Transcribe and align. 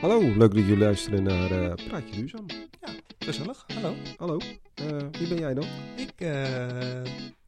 Hallo, 0.00 0.20
leuk 0.20 0.38
dat 0.38 0.52
jullie 0.54 0.76
luisteren 0.78 1.22
naar 1.22 1.50
eh, 1.50 1.86
Praatje 1.88 2.14
Duurzaam. 2.16 2.46
Gezellig, 3.18 3.64
hallo. 3.74 3.94
Hallo, 4.16 4.38
eh, 4.74 4.86
wie 5.18 5.28
ben 5.28 5.38
jij 5.38 5.54
dan? 5.54 5.64
Ik, 5.96 6.12
eh 6.16 6.28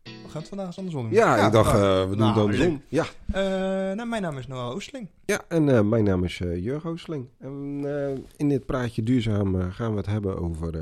we 0.02 0.32
gaan 0.32 0.40
het 0.40 0.48
vandaag 0.48 0.66
eens 0.66 0.76
andersom 0.78 1.02
doen. 1.02 1.12
Ja, 1.12 1.46
ik 1.46 1.52
dacht, 1.52 1.72
nou, 1.72 2.00
we 2.10 2.16
doen 2.16 2.18
nou, 2.18 2.30
het 2.32 2.40
andersom. 2.40 2.72
leuk. 2.88 3.06
Ja, 3.28 3.94
nou, 3.94 4.08
mijn 4.08 4.22
naam 4.22 4.38
is 4.38 4.46
Noah 4.46 4.70
Oostling. 4.74 5.08
ja 5.24 5.44
en 5.48 5.88
mijn 5.88 6.04
naam 6.04 6.24
is 6.24 6.40
eh 6.40 6.64
Jurgen 6.64 6.90
Oosling. 6.90 7.28
En 7.38 7.84
in 8.36 8.48
dit 8.48 8.66
Praatje 8.66 9.02
Duurzaam 9.02 9.70
gaan 9.70 9.90
we 9.90 9.96
het 9.96 10.06
hebben 10.06 10.38
over 10.38 10.74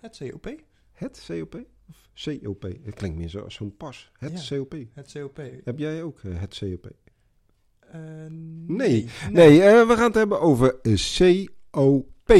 Het 0.00 0.22
COP. 0.30 0.54
het 0.92 1.24
COP. 1.28 1.54
Of 1.88 2.08
COP, 2.24 2.62
het 2.62 2.94
klinkt 2.94 3.18
meer 3.18 3.28
zo 3.28 3.48
zo'n 3.48 3.76
pas. 3.76 4.10
Het 4.18 4.46
Ja. 4.48 4.56
COP. 4.58 4.74
Het 4.94 5.12
COP. 5.12 5.40
Heb 5.64 5.78
jij 5.78 6.02
ook 6.02 6.20
het 6.28 6.58
COP? 6.58 6.90
Eh, 7.96 8.30
Nee. 8.66 9.08
Nee, 9.30 9.62
eh, 9.62 9.88
we 9.88 9.94
gaan 9.96 10.04
het 10.06 10.14
hebben 10.14 10.40
over 10.40 10.80
eh, 10.82 11.46
COP. 11.70 12.32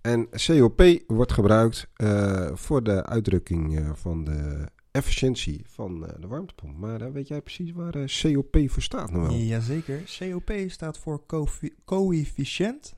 En 0.00 0.28
COP 0.46 0.82
wordt 1.06 1.32
gebruikt 1.32 1.86
voor 2.54 2.82
de 2.82 3.06
uitdrukking 3.06 3.88
van 3.94 4.24
de 4.24 4.68
efficiëntie 4.96 5.62
van 5.66 6.00
de 6.20 6.26
warmtepomp. 6.26 6.76
Maar 6.76 7.00
eh, 7.00 7.10
weet 7.12 7.28
jij 7.28 7.40
precies 7.40 7.72
waar 7.72 7.92
COP 8.22 8.56
voor 8.66 8.82
staat 8.82 9.10
nou 9.10 9.22
wel? 9.22 9.36
Jazeker. 9.36 10.02
COP 10.18 10.52
staat 10.66 10.98
voor 10.98 11.22
coëfficiënt. 11.84 12.94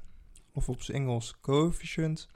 Of 0.53 0.69
op 0.69 0.83
zijn 0.83 0.97
Engels 1.03 1.35
coefficient. 1.41 2.29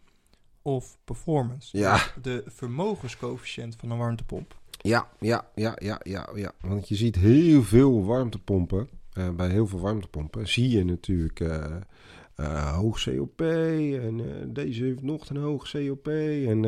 Of 0.63 0.99
performance. 1.05 1.79
Ja. 1.79 2.01
De 2.23 2.43
vermogenscoëfficiënt 2.47 3.77
van 3.77 3.91
een 3.91 3.99
warmtepomp. 3.99 4.61
Ja, 4.81 5.09
ja, 5.21 5.51
ja, 5.55 5.77
ja, 5.79 6.01
ja, 6.03 6.29
ja. 6.35 6.53
Want 6.61 6.89
je 6.89 6.95
ziet 6.95 7.17
heel 7.17 7.63
veel 7.63 8.05
warmtepompen. 8.05 8.89
Eh, 9.13 9.31
bij 9.31 9.49
heel 9.49 9.67
veel 9.67 9.81
warmtepompen 9.81 10.49
zie 10.49 10.69
je 10.69 10.85
natuurlijk 10.85 11.41
eh, 11.41 11.77
eh, 12.35 12.77
hoog 12.77 13.03
COP. 13.05 13.41
En 13.41 14.21
deze 14.53 14.85
heeft 14.85 15.03
nog 15.03 15.29
een 15.29 15.37
hoog 15.37 15.71
COP. 15.71 16.09
En, 16.09 16.61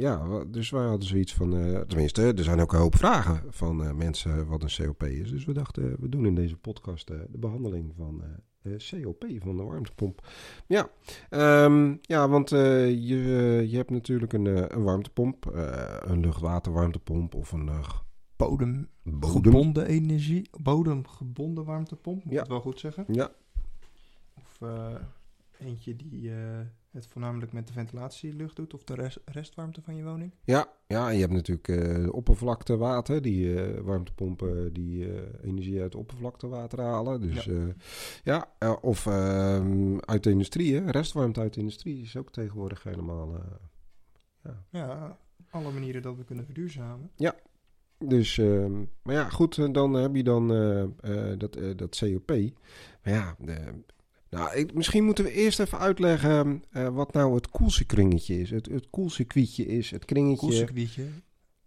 ja, 0.00 0.44
dus 0.44 0.70
wij 0.70 0.84
hadden 0.84 1.08
zoiets 1.08 1.34
van. 1.34 1.50
tenminste, 1.88 2.22
er 2.22 2.44
zijn 2.44 2.60
ook 2.60 2.72
een 2.72 2.78
hoop 2.78 2.96
vragen 2.96 3.42
van 3.48 3.96
mensen 3.96 4.46
wat 4.46 4.62
een 4.62 4.86
COP 4.86 5.02
is. 5.02 5.30
Dus 5.30 5.44
we 5.44 5.52
dachten, 5.52 5.96
we 6.00 6.08
doen 6.08 6.26
in 6.26 6.34
deze 6.34 6.56
podcast 6.56 7.06
de 7.06 7.38
behandeling 7.38 7.92
van. 7.96 8.22
COP 8.62 9.24
van 9.38 9.56
de 9.56 9.62
warmtepomp. 9.62 10.28
Ja, 10.66 10.90
ehm, 11.30 11.94
ja 12.00 12.28
want 12.28 12.50
je, 12.50 13.64
je 13.68 13.76
hebt 13.76 13.90
natuurlijk 13.90 14.32
een, 14.32 14.74
een 14.74 14.82
warmtepomp, 14.82 15.46
eh, 15.46 15.96
een 16.00 16.20
luchtwaterwarmtepomp 16.20 17.34
of 17.34 17.52
een 17.52 17.70
bodem. 18.48 18.88
Bodemgebonden 19.02 19.86
energie. 19.86 20.50
Bodemgebonden 20.60 21.64
warmtepomp. 21.64 22.24
Moet 22.24 22.32
Ja. 22.32 22.38
ik 22.38 22.44
het 22.44 22.48
wel 22.52 22.60
goed 22.60 22.80
zeggen? 22.80 23.04
Ja, 23.08 23.30
Of 24.36 24.60
eh, 24.60 24.94
eentje 25.58 25.96
die 25.96 26.30
eh, 26.34 26.58
het 26.90 27.06
voornamelijk 27.06 27.52
met 27.52 27.66
de 27.66 27.72
ventilatielucht 27.72 28.56
doet. 28.56 28.74
Of 28.74 28.84
de 28.84 28.94
rest, 28.94 29.20
restwarmte 29.24 29.82
van 29.82 29.96
je 29.96 30.04
woning. 30.04 30.34
ja, 30.44 30.66
ja, 30.86 31.08
je 31.08 31.20
hebt 31.20 31.32
natuurlijk 31.32 31.68
eh 31.68 32.12
oppervlaktewater, 32.14 33.22
die 33.22 33.54
warmtepompen 33.82 34.72
die 34.72 35.08
energie 35.42 35.80
uit 35.80 35.94
oppervlaktewater 35.94 36.80
halen. 36.80 37.20
Dus 37.20 37.44
Ja. 37.44 37.66
ja, 38.24 38.48
ja 38.58 38.72
of 38.72 39.06
ehm, 39.06 39.98
uit 40.00 40.22
de 40.24 40.30
industrie, 40.30 40.74
hè? 40.74 40.90
restwarmte 40.90 41.40
uit 41.40 41.54
de 41.54 41.60
industrie 41.60 42.02
is 42.02 42.16
ook 42.16 42.32
tegenwoordig 42.32 42.82
helemaal. 42.82 43.40
ja. 44.42 44.64
Ja, 44.70 45.18
alle 45.50 45.70
manieren 45.72 46.02
dat 46.02 46.16
we 46.16 46.24
kunnen 46.24 46.44
verduurzamen. 46.44 47.10
Dus, 48.08 48.38
ehm, 48.38 48.72
maar 49.02 49.14
ja, 49.14 49.28
goed, 49.28 49.58
eh, 49.58 49.68
dan 49.72 49.92
heb 49.94 50.14
je 50.14 50.22
dan 50.22 50.52
eh, 50.52 50.82
eh, 50.82 51.38
dat, 51.38 51.58
dat 51.76 51.98
COP. 51.98 52.28
Maar 53.04 53.14
ja, 53.14 53.36
de- 53.38 53.82
nou, 54.30 54.56
ik, 54.56 54.74
misschien 54.74 55.04
moeten 55.04 55.24
we 55.24 55.32
eerst 55.32 55.60
even 55.60 55.78
uitleggen 55.78 56.64
wat 56.92 57.12
nou 57.12 57.34
het 57.34 57.48
koelcircuitje 57.50 58.40
is. 58.40 58.50
Het, 58.50 58.66
het 58.66 58.86
koelcircuitje 58.90 59.66
is 59.66 59.90
het 59.90 60.04
kringetje, 60.04 60.36
Koelcircuitje. 60.46 61.06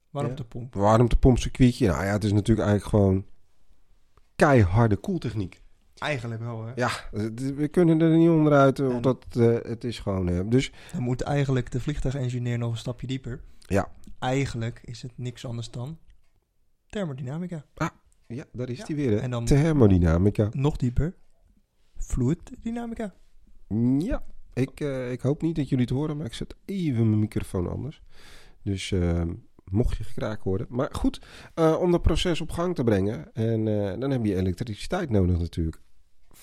Warmtepomp. 0.10 0.74
warmtepomp-circuitje. 0.74 1.88
Nou 1.88 2.04
ja, 2.06 2.12
het 2.12 2.24
is 2.24 2.32
natuurlijk 2.32 2.68
eigenlijk 2.68 3.04
gewoon 3.04 3.26
keiharde 4.36 4.96
koeltechniek. 4.96 5.62
Eigenlijk 5.98 6.42
wel, 6.42 6.66
hè. 6.66 6.72
Ja, 6.76 6.90
we 7.56 7.68
kunnen 7.68 8.02
er 8.02 8.18
niet 8.18 8.30
onderuit, 8.30 8.80
En- 8.80 8.88
omdat 8.88 9.26
het, 9.30 9.64
het 9.68 9.84
is 9.84 10.00
gewoon... 10.00 10.50
dus 10.50 10.72
Dan 10.92 11.02
moet 11.02 11.22
eigenlijk 11.22 11.72
de 11.72 11.80
vliegtuigengineer 11.80 12.58
nog 12.58 12.72
een 12.72 12.78
stapje 12.78 13.08
dieper. 13.08 13.42
Ja. 13.60 13.92
Eigenlijk 14.20 14.82
is 14.86 15.02
het 15.02 15.12
niks 15.16 15.46
anders 15.46 15.72
dan 15.72 15.98
thermodynamica. 16.96 17.66
ja, 18.28 18.46
daar 18.52 18.70
is 18.70 18.84
die 18.86 18.96
weer, 18.96 19.12
hè. 19.12 19.18
En 19.18 19.32
dan- 19.32 19.46
Thermodynamica. 19.46 20.50
Nog 20.52 20.78
dieper. 20.78 21.16
Fluiddynamica. 21.98 23.14
Ja, 24.00 24.24
ik, 24.54 24.80
eh, 24.80 25.12
ik 25.12 25.22
hoop 25.22 25.42
niet 25.42 25.56
dat 25.56 25.70
jullie 25.70 25.86
het 25.86 25.94
horen, 25.94 26.18
maar 26.18 26.26
ik 26.26 26.34
zet 26.34 26.56
even 26.66 27.08
mijn 27.10 27.20
microfoon 27.20 27.70
anders. 27.70 28.02
Dus 28.64 28.92
eh, 28.92 29.22
mocht 29.72 29.98
je 29.98 30.04
gekraakt 30.04 30.44
worden. 30.44 30.68
Maar 30.70 30.90
goed, 30.92 31.22
eh, 31.54 31.78
om 31.80 31.92
dat 31.92 32.02
proces 32.02 32.42
op 32.42 32.52
gang 32.52 32.76
te 32.76 32.84
brengen. 32.84 33.34
En 33.34 33.68
eh, 33.68 34.00
dan 34.00 34.12
heb 34.12 34.26
je 34.26 34.36
elektriciteit 34.36 35.10
nodig 35.10 35.40
natuurlijk. 35.40 35.82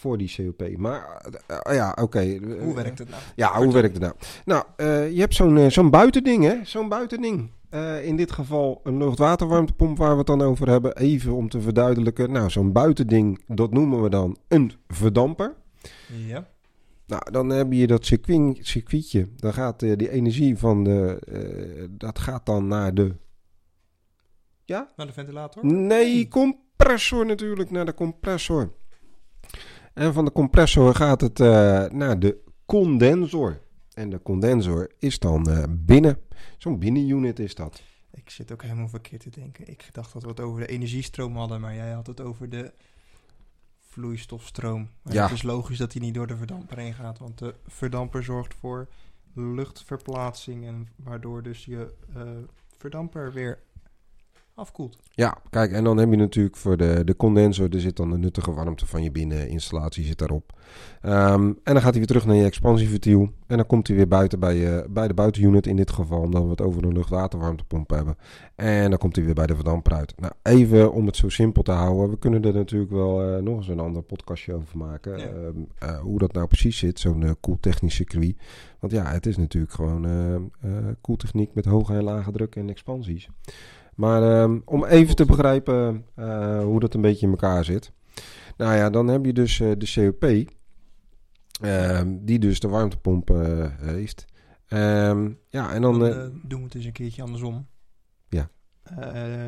Voor 0.02 0.18
die 0.18 0.32
COP. 0.36 0.76
Maar 0.76 1.22
eh, 1.46 1.74
ja, 1.74 1.96
oké. 2.00 2.38
Hoe 2.60 2.74
werkt 2.74 2.98
het 2.98 3.08
nou? 3.08 3.22
Ja, 3.36 3.56
hoe 3.62 3.72
werkt 3.72 3.92
het 3.94 4.02
nou? 4.02 4.14
Nou, 4.44 4.64
eh, 4.76 5.12
je 5.12 5.20
hebt 5.20 5.34
zo'n 5.34 5.56
eh, 5.58 5.70
zo'n 5.70 5.90
buitending, 5.90 6.44
hè? 6.44 6.54
Zo'n 6.64 6.88
buitending. 6.88 7.50
Eh, 7.70 8.04
in 8.06 8.16
dit 8.16 8.32
geval 8.32 8.80
een 8.84 8.96
luchtwaterwarmtepomp 8.98 9.98
waar 9.98 10.10
we 10.12 10.18
het 10.18 10.26
dan 10.26 10.42
over 10.42 10.68
hebben. 10.68 10.96
Even 10.96 11.32
om 11.32 11.48
te 11.48 11.60
verduidelijken. 11.60 12.32
Nou, 12.32 12.50
zo'n 12.50 12.72
buitending, 12.72 13.42
dat 13.46 13.72
noemen 13.72 14.02
we 14.02 14.08
dan 14.10 14.36
een 14.48 14.72
verdamper. 14.88 15.54
Ja. 16.26 16.48
Nou, 17.06 17.30
dan 17.30 17.48
heb 17.48 17.72
je 17.72 17.86
dat 17.86 18.06
circuit, 18.06 18.58
circuitje. 18.60 19.28
Dan 19.36 19.52
gaat 19.52 19.82
eh, 19.82 19.96
die 19.96 20.10
energie 20.10 20.58
van 20.58 20.84
de. 20.84 21.18
eh, 21.32 21.84
dat 21.90 22.18
gaat 22.18 22.46
dan 22.46 22.66
naar 22.68 22.94
de. 22.94 23.14
Ja? 24.64 24.92
Naar 24.96 25.06
de 25.06 25.12
ventilator. 25.12 25.66
Nee, 25.66 26.28
compressor 26.28 27.26
natuurlijk. 27.26 27.70
Naar 27.70 27.84
de 27.86 27.94
compressor. 27.94 28.72
En 29.94 30.12
van 30.12 30.24
de 30.24 30.32
compressor 30.32 30.94
gaat 30.94 31.20
het 31.20 31.40
eh, 31.40 31.84
naar 31.84 32.18
de 32.18 32.44
condensor. 32.66 33.60
En 33.94 34.10
de 34.10 34.22
condensor 34.22 34.90
is 34.98 35.18
dan 35.18 35.50
eh, 35.50 35.64
binnen. 35.68 36.18
Zo'n 36.58 36.78
binnenunit 36.78 37.38
is 37.38 37.54
dat. 37.54 37.82
Ik 38.10 38.30
zit 38.30 38.52
ook 38.52 38.62
helemaal 38.62 38.88
verkeerd 38.88 39.20
te 39.20 39.30
denken. 39.30 39.68
Ik 39.68 39.88
dacht 39.92 40.12
dat 40.12 40.22
we 40.22 40.28
het 40.28 40.40
over 40.40 40.60
de 40.60 40.66
energiestroom 40.66 41.36
hadden, 41.36 41.60
maar 41.60 41.74
jij 41.74 41.90
had 41.90 42.06
het 42.06 42.20
over 42.20 42.48
de 42.48 42.72
vloeistofstroom. 43.80 44.88
Maar 45.02 45.14
Ja. 45.14 45.22
Het 45.22 45.32
is 45.32 45.42
logisch 45.42 45.78
dat 45.78 45.92
die 45.92 46.00
niet 46.00 46.14
door 46.14 46.26
de 46.26 46.36
verdamper 46.36 46.78
heen 46.78 46.94
gaat, 46.94 47.18
want 47.18 47.38
de 47.38 47.54
verdamper 47.66 48.24
zorgt 48.24 48.54
voor 48.54 48.88
luchtverplaatsing 49.34 50.66
en 50.66 50.88
waardoor 50.96 51.42
dus 51.42 51.64
je 51.64 51.94
eh, 52.14 52.22
verdamper 52.78 53.32
weer 53.32 53.58
afkoelt. 54.54 54.98
Ja, 55.10 55.38
kijk, 55.50 55.72
en 55.72 55.84
dan 55.84 55.96
heb 55.96 56.10
je 56.10 56.16
natuurlijk 56.16 56.56
voor 56.56 56.76
de, 56.76 57.02
de 57.04 57.16
condensor, 57.16 57.74
er 57.74 57.80
zit 57.80 57.96
dan 57.96 58.10
de 58.10 58.18
nuttige 58.18 58.52
warmte 58.52 58.86
van 58.86 59.02
je 59.02 59.10
binneninstallatie 59.10 60.04
zit 60.04 60.18
daarop. 60.18 60.52
Ehm, 61.00 61.42
en 61.42 61.72
dan 61.72 61.80
gaat 61.80 61.90
hij 61.90 61.92
weer 61.92 62.06
terug 62.06 62.26
naar 62.26 62.36
je 62.36 62.44
expansieventiel. 62.44 63.32
En 63.46 63.56
dan 63.56 63.66
komt 63.66 63.86
hij 63.86 63.96
weer 63.96 64.08
buiten 64.08 64.38
bij, 64.38 64.56
je, 64.56 64.86
bij 64.90 65.08
de 65.08 65.14
buitenunit 65.14 65.66
in 65.66 65.76
dit 65.76 65.90
geval, 65.90 66.20
omdat 66.20 66.42
we 66.42 66.50
het 66.50 66.60
over 66.60 66.84
een 66.84 66.92
luchtwaterwarmtepomp 66.92 67.90
hebben. 67.90 68.16
En 68.54 68.90
dan 68.90 68.98
komt 68.98 69.16
hij 69.16 69.24
weer 69.24 69.34
bij 69.34 69.46
de 69.46 69.54
verdamper 69.54 69.92
uit. 69.92 70.14
Nou, 70.20 70.32
even 70.42 70.92
om 70.92 71.06
het 71.06 71.16
zo 71.16 71.28
simpel 71.28 71.62
te 71.62 71.72
houden. 71.72 72.10
We 72.10 72.18
kunnen 72.18 72.42
er 72.42 72.54
natuurlijk 72.54 72.90
wel 72.90 73.22
eh, 73.22 73.42
nog 73.42 73.56
eens 73.56 73.68
een 73.68 73.80
ander 73.80 74.02
podcastje 74.02 74.54
over 74.54 74.78
maken. 74.78 75.18
Ja. 75.18 75.24
Ehm, 75.24 75.56
eh, 75.78 75.98
hoe 75.98 76.18
dat 76.18 76.32
nou 76.32 76.46
precies 76.46 76.78
zit, 76.78 77.00
zo'n 77.00 77.22
eh, 77.22 77.30
koeltechnisch 77.40 77.94
circuit. 77.94 78.36
Want 78.82 78.94
ja, 78.94 79.04
het 79.04 79.26
is 79.26 79.36
natuurlijk 79.36 79.72
gewoon 79.72 80.04
eh, 80.04 80.34
eh, 80.34 80.86
koeltechniek 81.00 81.54
met 81.54 81.64
hoge 81.64 81.94
en 81.94 82.02
lage 82.02 82.30
druk 82.32 82.56
en 82.56 82.68
expansies. 82.68 83.28
Maar 83.96 84.22
ehm, 84.22 84.58
om 84.64 84.84
even 84.84 85.16
te 85.16 85.24
begrijpen 85.24 86.06
eh, 86.14 86.62
hoe 86.62 86.80
dat 86.80 86.94
een 86.94 87.00
beetje 87.00 87.26
in 87.26 87.32
elkaar 87.32 87.64
zit. 87.64 87.92
Nou 88.56 88.74
ja, 88.74 88.90
dan 88.90 89.08
heb 89.08 89.24
je 89.24 89.32
dus 89.32 89.60
eh, 89.60 89.70
de 89.78 89.92
COP. 89.94 90.50
ehm, 91.60 92.16
die 92.20 92.38
dus 92.38 92.60
de 92.60 92.68
warmtepomp 92.68 93.30
eh, 93.30 93.66
heeft. 93.80 94.24
Ehm, 94.66 95.30
ja, 95.48 95.72
en 95.72 95.82
dan... 95.82 95.98
Dan 95.98 96.40
doen 96.44 96.58
we 96.58 96.64
het 96.64 96.74
eens 96.74 96.84
een 96.84 96.92
keertje 96.92 97.22
andersom. 97.22 97.66
Ja. 98.28 98.48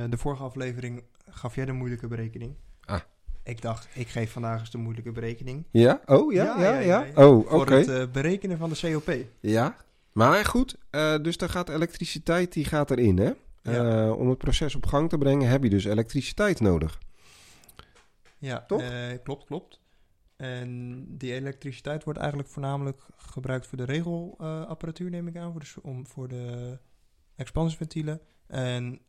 De 0.08 0.16
vorige 0.16 0.42
aflevering 0.42 1.02
gaf 1.28 1.54
jij 1.54 1.64
de 1.64 1.72
moeilijke 1.72 2.06
berekening. 2.06 2.54
Ah. 2.84 3.00
Ik 3.44 3.62
dacht, 3.62 3.88
ik 3.94 4.08
geef 4.08 4.32
vandaag 4.32 4.60
eens 4.60 4.70
de 4.70 4.78
moeilijke 4.78 5.12
berekening. 5.12 5.66
ja? 5.70 6.00
Oh, 6.06 6.32
ja, 6.32 6.44
ja, 6.44 6.58
ja. 6.58 6.72
Ja, 6.72 6.80
ja, 6.80 7.04
ja. 7.14 7.26
Oh, 7.26 7.38
oké. 7.38 7.84
Voor 7.84 7.94
het 7.94 8.12
berekenen 8.12 8.58
van 8.58 8.70
de 8.70 8.80
COP. 8.80 9.14
Ja. 9.40 9.76
Maar 10.12 10.44
goed, 10.44 10.78
dus 11.22 11.36
dan 11.36 11.48
gaat 11.48 11.68
elektriciteit 11.68 12.52
die 12.52 12.64
gaat 12.64 12.90
erin, 12.90 13.18
hè? 13.18 13.32
Ja. 13.72 14.06
Eh, 14.06 14.18
om 14.18 14.28
het 14.28 14.38
proces 14.38 14.74
op 14.74 14.86
gang 14.86 15.08
te 15.08 15.18
brengen 15.18 15.48
heb 15.48 15.62
je 15.62 15.70
dus 15.70 15.84
elektriciteit 15.84 16.60
nodig. 16.60 16.98
Ja, 18.38 18.64
Toch? 18.66 18.80
eh, 18.80 19.18
klopt, 19.22 19.44
klopt. 19.44 19.80
En 20.36 21.04
die 21.16 21.32
elektriciteit 21.32 22.04
wordt 22.04 22.18
eigenlijk 22.18 22.48
voornamelijk 22.48 23.06
gebruikt 23.16 23.66
voor 23.66 23.78
de 23.78 23.84
regelapparatuur, 23.84 25.10
neem 25.10 25.28
ik 25.28 25.36
aan, 25.36 25.52
voor 25.52 25.60
de, 25.60 25.72
om, 25.82 26.06
voor 26.06 26.28
de 26.28 26.78
expansieventielen. 27.36 28.20
En 28.46 29.00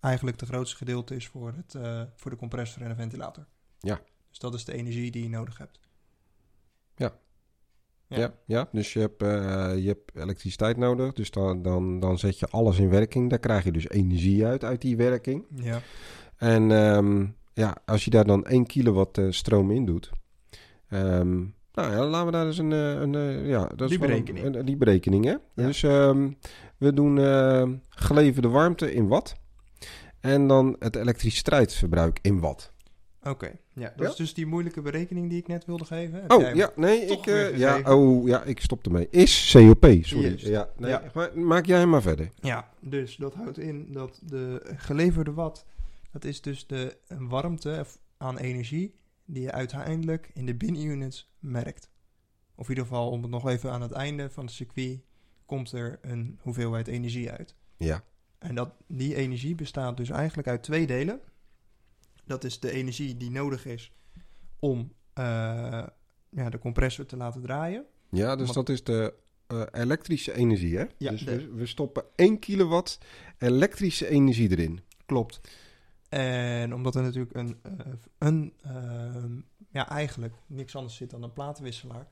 eigenlijk 0.00 0.40
het 0.40 0.48
grootste 0.48 0.76
gedeelte 0.76 1.14
is 1.14 1.26
voor, 1.26 1.52
het, 1.52 1.74
eh, 1.74 2.02
voor 2.14 2.30
de 2.30 2.36
compressor 2.36 2.82
en 2.82 2.88
de 2.88 2.94
ventilator. 2.94 3.46
Ja. 3.78 4.00
Dus 4.28 4.38
dat 4.38 4.54
is 4.54 4.64
de 4.64 4.72
energie 4.72 5.10
die 5.10 5.22
je 5.22 5.28
nodig 5.28 5.58
hebt. 5.58 5.80
Ja. 8.08 8.18
Ja, 8.18 8.34
ja, 8.46 8.68
dus 8.72 8.92
je 8.92 8.98
hebt, 9.00 9.22
eh, 9.22 9.28
je 9.76 9.86
hebt 9.88 10.10
elektriciteit 10.14 10.76
nodig. 10.76 11.12
Dus 11.12 11.30
dan, 11.30 11.62
dan, 11.62 12.00
dan 12.00 12.18
zet 12.18 12.38
je 12.38 12.46
alles 12.46 12.78
in 12.78 12.88
werking. 12.90 13.30
Daar 13.30 13.38
krijg 13.38 13.64
je 13.64 13.72
dus 13.72 13.88
energie 13.88 14.46
uit, 14.46 14.64
uit 14.64 14.80
die 14.80 14.96
werking. 14.96 15.44
Ja, 15.54 15.80
En 16.36 16.70
ehm, 16.70 17.26
ja, 17.52 17.76
als 17.84 18.04
je 18.04 18.10
daar 18.10 18.24
dan 18.24 18.44
1 18.46 18.66
kilowatt 18.66 19.18
eh, 19.18 19.26
stroom 19.30 19.70
in 19.70 19.84
doet. 19.84 20.10
ehm, 20.88 21.36
nou 21.72 21.90
ja, 21.92 22.04
laten 22.06 22.26
we 22.26 22.32
daar 22.32 22.46
eens 22.46 22.58
een, 22.58 22.72
eh, 22.72 22.90
een, 23.00 23.46
ja, 23.46 23.66
dat 23.66 23.78
Die 23.78 23.86
is 23.86 23.92
een- 23.94 24.00
berekening. 24.00 24.54
Een, 24.54 24.64
die 24.64 24.76
berekening, 24.76 25.24
hè? 25.24 25.34
Dus 25.54 25.82
ehm, 25.82 26.30
we 26.78 26.92
doen 26.92 27.18
eh, 27.18 27.68
geleverde 27.88 28.48
warmte 28.48 28.92
in 28.94 29.08
watt. 29.08 29.34
En 30.20 30.46
dan 30.46 30.76
het 30.78 30.96
elektriciteitsverbruik 30.96 32.18
in 32.22 32.40
watt. 32.40 32.72
oké. 33.22 33.52
Ja, 33.78 33.92
dat 33.96 34.04
Ja? 34.06 34.10
is 34.10 34.16
dus 34.16 34.34
die 34.34 34.46
moeilijke 34.46 34.80
berekening 34.82 35.28
die 35.28 35.38
ik 35.38 35.46
net 35.46 35.64
wilde 35.64 35.84
geven. 35.84 36.20
Heb 36.20 36.32
Oh, 36.32 36.54
ja, 36.54 36.70
nee, 36.76 37.00
ik, 37.04 37.26
eh, 37.26 37.58
ja, 37.58 37.94
oh, 37.94 38.26
ja, 38.26 38.42
ik 38.42 38.60
stop 38.60 38.84
ermee. 38.86 39.08
Is 39.10 39.50
COP, 39.52 39.86
sorry. 40.00 40.36
Ja, 40.38 40.68
nee, 40.76 40.90
Ja. 40.90 41.02
Maar, 41.14 41.38
maak 41.38 41.66
jij 41.66 41.86
maar 41.86 42.02
verder. 42.02 42.30
Ja, 42.40 42.70
dus 42.80 43.16
dat 43.16 43.34
houdt 43.34 43.58
in 43.58 43.92
dat 43.92 44.20
de 44.22 44.72
geleverde 44.76 45.32
watt, 45.32 45.64
dat 46.12 46.24
is 46.24 46.40
dus 46.42 46.66
de 46.66 46.96
warmte 47.18 47.86
aan 48.16 48.38
energie 48.38 48.94
die 49.24 49.42
je 49.42 49.52
uiteindelijk 49.52 50.30
in 50.34 50.46
de 50.46 50.54
binunits 50.54 51.32
merkt. 51.38 51.90
Of 52.54 52.64
in 52.64 52.68
ieder 52.68 52.84
geval, 52.84 53.10
om 53.10 53.22
het 53.22 53.30
nog 53.30 53.48
even 53.48 53.70
aan 53.70 53.82
het 53.82 53.92
einde 53.92 54.30
van 54.30 54.44
het 54.44 54.54
circuit, 54.54 55.00
komt 55.46 55.72
er 55.72 55.98
een 56.02 56.38
hoeveelheid 56.40 56.88
energie 56.88 57.30
uit. 57.30 57.54
Ja, 57.76 58.04
En 58.38 58.54
dat, 58.54 58.70
die 58.86 59.14
energie 59.14 59.54
bestaat 59.54 59.96
dus 59.96 60.10
eigenlijk 60.10 60.48
uit 60.48 60.62
twee 60.62 60.86
delen. 60.86 61.20
Dat 62.26 62.44
is 62.44 62.60
de 62.60 62.70
energie 62.70 63.16
die 63.16 63.30
nodig 63.30 63.66
is 63.66 63.92
om 64.58 64.92
eh, 65.12 65.24
ja, 66.28 66.50
de 66.50 66.58
compressor 66.58 67.06
te 67.06 67.16
laten 67.16 67.40
draaien. 67.42 67.84
ja 68.10 68.36
dus 68.36 68.44
Want- 68.52 68.66
dat 68.66 68.68
is 68.68 68.84
de 68.84 69.14
eh, 69.46 69.62
elektrische 69.72 70.32
energie, 70.34 70.76
hè? 70.76 70.84
Ja, 70.98 71.10
dus 71.10 71.24
de- 71.24 71.36
we, 71.36 71.54
we 71.54 71.66
stoppen 71.66 72.04
1 72.16 72.38
kilowatt 72.38 72.98
elektrische 73.38 74.08
energie 74.08 74.50
erin. 74.50 74.80
Klopt. 75.06 75.40
En 76.08 76.74
omdat 76.74 76.94
er 76.94 77.02
natuurlijk 77.02 77.34
een, 77.34 77.58
eh, 77.62 77.86
een 78.18 78.52
ehm, 78.62 79.40
ja, 79.70 79.88
eigenlijk 79.88 80.34
niks 80.46 80.76
anders 80.76 80.96
zit 80.96 81.10
dan 81.10 81.22
een 81.22 81.32
platenwisselaar. 81.32 82.06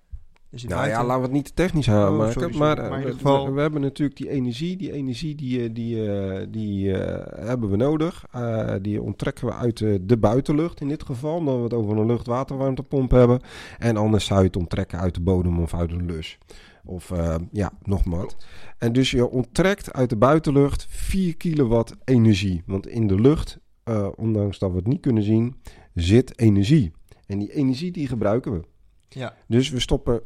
Dus 0.54 0.64
Nou 0.64 0.88
ja, 0.88 0.98
laten 1.04 1.16
we 1.16 1.22
het 1.22 1.32
niet 1.32 1.44
te 1.44 1.54
technisch 1.54 1.88
Oh, 1.88 1.94
maken. 1.94 2.32
sorry, 2.32 2.32
sorry. 2.52 2.56
Maar, 2.58 2.78
eh, 2.78 2.88
Maar 2.88 2.98
in 2.98 3.04
we, 3.04 3.10
ieder 3.10 3.14
geval- 3.14 3.46
we, 3.46 3.52
we 3.52 3.60
hebben 3.60 3.80
natuurlijk 3.80 4.18
die 4.18 4.28
energie. 4.30 4.76
Die 4.76 4.92
energie 4.92 5.34
die, 5.34 5.62
eh, 5.64 5.70
die, 5.74 6.10
eh, 6.12 6.46
die 6.50 6.92
eh, 6.98 7.46
hebben 7.46 7.70
we 7.70 7.76
nodig. 7.76 8.24
Eh, 8.32 8.74
die 8.82 9.02
onttrekken 9.02 9.46
we 9.46 9.52
uit 9.54 9.80
eh, 9.80 9.94
de 10.00 10.16
buitenlucht 10.16 10.80
in 10.80 10.88
dit 10.88 11.02
geval. 11.02 11.36
Omdat 11.36 11.56
we 11.56 11.62
het 11.62 11.72
over 11.74 11.96
een 11.96 12.06
luchtwaterwarmtepomp 12.06 13.10
hebben. 13.10 13.40
En 13.78 13.96
anders 13.96 14.24
zou 14.24 14.40
je 14.40 14.46
het 14.46 14.56
onttrekken 14.56 14.98
uit 14.98 15.14
de 15.14 15.20
bodem 15.20 15.60
of 15.60 15.74
uit 15.74 15.90
een 15.90 16.06
lus. 16.06 16.38
Of 16.84 17.10
eh, 17.10 17.34
ja, 17.52 17.72
nog 17.82 18.04
wat. 18.04 18.36
En 18.78 18.92
dus 18.92 19.10
je 19.10 19.28
onttrekt 19.30 19.92
uit 19.92 20.10
de 20.10 20.16
buitenlucht 20.16 20.86
4 20.88 21.36
kilowatt 21.36 21.94
energie. 22.04 22.62
Want 22.66 22.86
in 22.88 23.06
de 23.06 23.20
lucht, 23.20 23.58
eh, 23.84 24.08
ondanks 24.16 24.58
dat 24.58 24.70
we 24.70 24.76
het 24.76 24.86
niet 24.86 25.00
kunnen 25.00 25.22
zien, 25.22 25.56
zit 25.94 26.38
energie. 26.38 26.92
En 27.26 27.38
die 27.38 27.52
energie 27.54 27.90
die 27.92 28.06
gebruiken 28.08 28.52
we. 28.52 28.60
Ja, 29.08 29.34
Dus 29.48 29.70
we 29.70 29.80
stoppen 29.80 30.20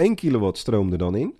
1 0.00 0.14
kilowatt 0.14 0.58
stroom 0.58 0.92
er 0.92 0.98
dan 0.98 1.14
in. 1.14 1.34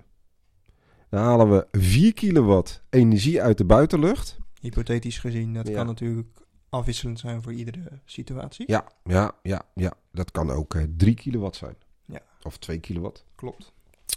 Dan 1.08 1.22
halen 1.22 1.50
we 1.50 1.66
4 1.78 2.12
kilowatt 2.14 2.82
energie 2.90 3.42
uit 3.42 3.58
de 3.58 3.64
buitenlucht. 3.64 4.38
hypothetisch 4.60 5.18
gezien, 5.18 5.54
dat 5.54 5.68
Ja. 5.68 5.74
kan 5.74 5.86
natuurlijk 5.86 6.28
afwisselend 6.68 7.18
zijn 7.18 7.42
voor 7.42 7.52
iedere 7.52 8.00
situatie. 8.04 8.64
Ja, 8.68 8.84
ja, 9.04 9.32
ja, 9.42 9.62
ja. 9.74 9.92
Dat 10.12 10.30
kan 10.30 10.50
ook 10.50 10.74
eh 10.74 10.82
3 10.96 11.14
kilowatt 11.14 11.56
zijn. 11.56 11.74
Ja. 12.04 12.20
Of 12.42 12.58
2 12.58 12.78
kilowatt. 12.80 13.24
Klopt. 13.34 13.72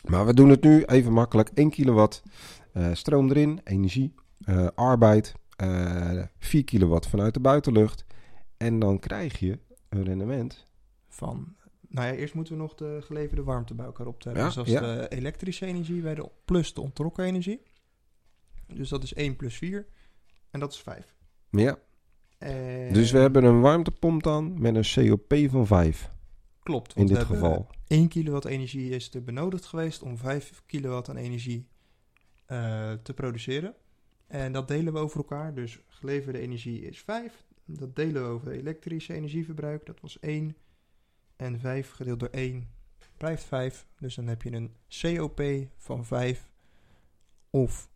Maar 0.08 0.26
we 0.26 0.34
doen 0.34 0.50
het 0.50 0.64
nu 0.64 0.84
even 0.84 1.14
makkelijk. 1.14 1.50
1 1.54 1.70
kilowatt 1.70 2.24
eh, 2.74 2.90
stroom 2.94 3.30
erin, 3.30 3.62
energie, 3.64 4.14
eh, 4.46 4.68
arbeid. 4.76 5.34
eh 5.56 6.22
4 6.38 6.64
kilowatt 6.64 7.08
vanuit 7.08 7.34
de 7.34 7.40
buitenlucht. 7.40 8.06
En 8.58 8.80
dan 8.80 9.00
krijg 9.00 9.40
je 9.40 9.60
een 9.90 10.04
rendement. 10.04 10.66
Van, 11.08 11.56
nou 11.94 12.08
ja, 12.08 12.14
eerst 12.14 12.34
moeten 12.34 12.54
we 12.54 12.60
nog 12.60 12.76
de 12.76 13.00
geleverde 13.02 13.44
warmte 13.44 13.74
bij 13.74 13.86
elkaar 13.86 14.08
optellen. 14.08 14.38
Ja, 14.38 14.46
dus 14.46 14.56
dat 14.56 14.66
is 14.66 14.72
ja. 14.72 14.80
de 14.80 15.08
elektrische 15.10 15.66
energie 15.66 16.02
bij 16.02 16.16
de, 16.16 16.30
plus 16.46 16.74
de 16.74 16.82
ontrokken 16.82 17.26
energie. 17.26 17.62
Dus 18.68 18.90
dat 18.90 19.04
is 19.04 19.14
1 19.14 19.36
plus 19.36 19.58
4. 19.58 19.88
En 20.52 20.60
dat 20.60 20.74
is 20.74 20.80
5. 20.80 21.16
Ja. 21.50 21.80
En 22.38 22.94
Dus 22.94 23.12
we 23.12 23.18
hebben 23.18 23.44
een 23.44 23.62
warmtepomp 23.62 24.24
dan 24.24 24.62
met 24.62 24.76
een 24.76 25.10
COP 25.10 25.50
van 25.50 25.68
5. 25.68 26.12
Klopt. 26.64 26.96
In 26.96 27.06
dit 27.06 27.24
geval. 27.24 27.68
1 27.88 28.08
kilowatt 28.08 28.46
energie 28.46 28.90
is 28.90 29.14
er 29.14 29.24
benodigd 29.24 29.66
geweest 29.66 30.02
om 30.02 30.18
5 30.18 30.64
kilowatt 30.66 31.10
aan 31.10 31.18
energie 31.18 31.68
eh, 32.46 32.92
te 33.04 33.14
produceren. 33.14 33.76
En 34.28 34.52
dat 34.52 34.68
delen 34.68 34.94
we 34.94 35.00
over 35.00 35.18
elkaar. 35.18 35.54
Dus 35.54 35.80
geleverde 35.88 36.40
energie 36.40 36.82
is 36.82 37.02
5. 37.02 37.46
Dat 37.66 37.96
delen 37.96 38.22
we 38.24 38.28
over 38.28 38.52
elektrische 38.52 39.14
energieverbruik. 39.14 39.86
Dat 39.86 40.00
was 40.02 40.20
1. 40.20 40.56
En 41.36 41.60
5 41.60 41.92
gedeeld 41.92 42.20
door 42.20 42.30
1 42.30 42.70
blijft 43.18 43.44
5. 43.44 43.88
Dus 44.00 44.16
dan 44.16 44.28
heb 44.28 44.42
je 44.42 44.52
een 44.52 44.74
COP 44.88 45.42
van 45.78 46.06
5. 46.06 46.50
Of 47.50 47.90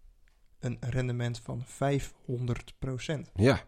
een 0.59 0.77
rendement 0.79 1.39
van 1.39 1.63
500%. 1.65 3.31
Ja, 3.33 3.63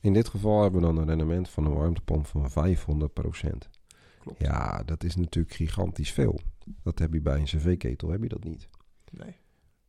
in 0.00 0.12
dit 0.12 0.28
geval 0.28 0.62
hebben 0.62 0.80
we 0.80 0.86
dan 0.86 0.96
een 0.96 1.06
rendement 1.06 1.48
van 1.48 1.64
een 1.64 1.74
warmtepomp 1.74 2.26
van 2.26 2.50
500%. 2.50 3.68
Klopt. 4.20 4.40
Ja, 4.40 4.82
dat 4.82 5.04
is 5.04 5.16
natuurlijk 5.16 5.54
gigantisch 5.54 6.12
veel. 6.12 6.40
Dat 6.82 6.98
heb 6.98 7.12
je 7.12 7.20
bij 7.20 7.38
een 7.38 7.44
cv-ketel, 7.44 8.08
heb 8.08 8.22
je 8.22 8.28
dat 8.28 8.44
niet. 8.44 8.68
Nee. 9.10 9.36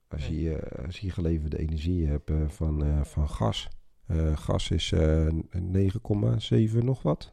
Als 0.07 0.27
je, 0.27 0.81
als 0.85 0.99
je 0.99 1.11
geleverde 1.11 1.57
energie 1.57 2.07
hebt 2.07 2.29
eh, 2.29 2.47
van, 2.47 2.83
eh, 2.83 3.03
van 3.03 3.29
gas. 3.29 3.67
Eh, 4.05 4.37
gas 4.37 4.71
is 4.71 4.91
eh 4.91 5.27
9,7 5.49 6.85
nog 6.85 7.01
wat 7.01 7.29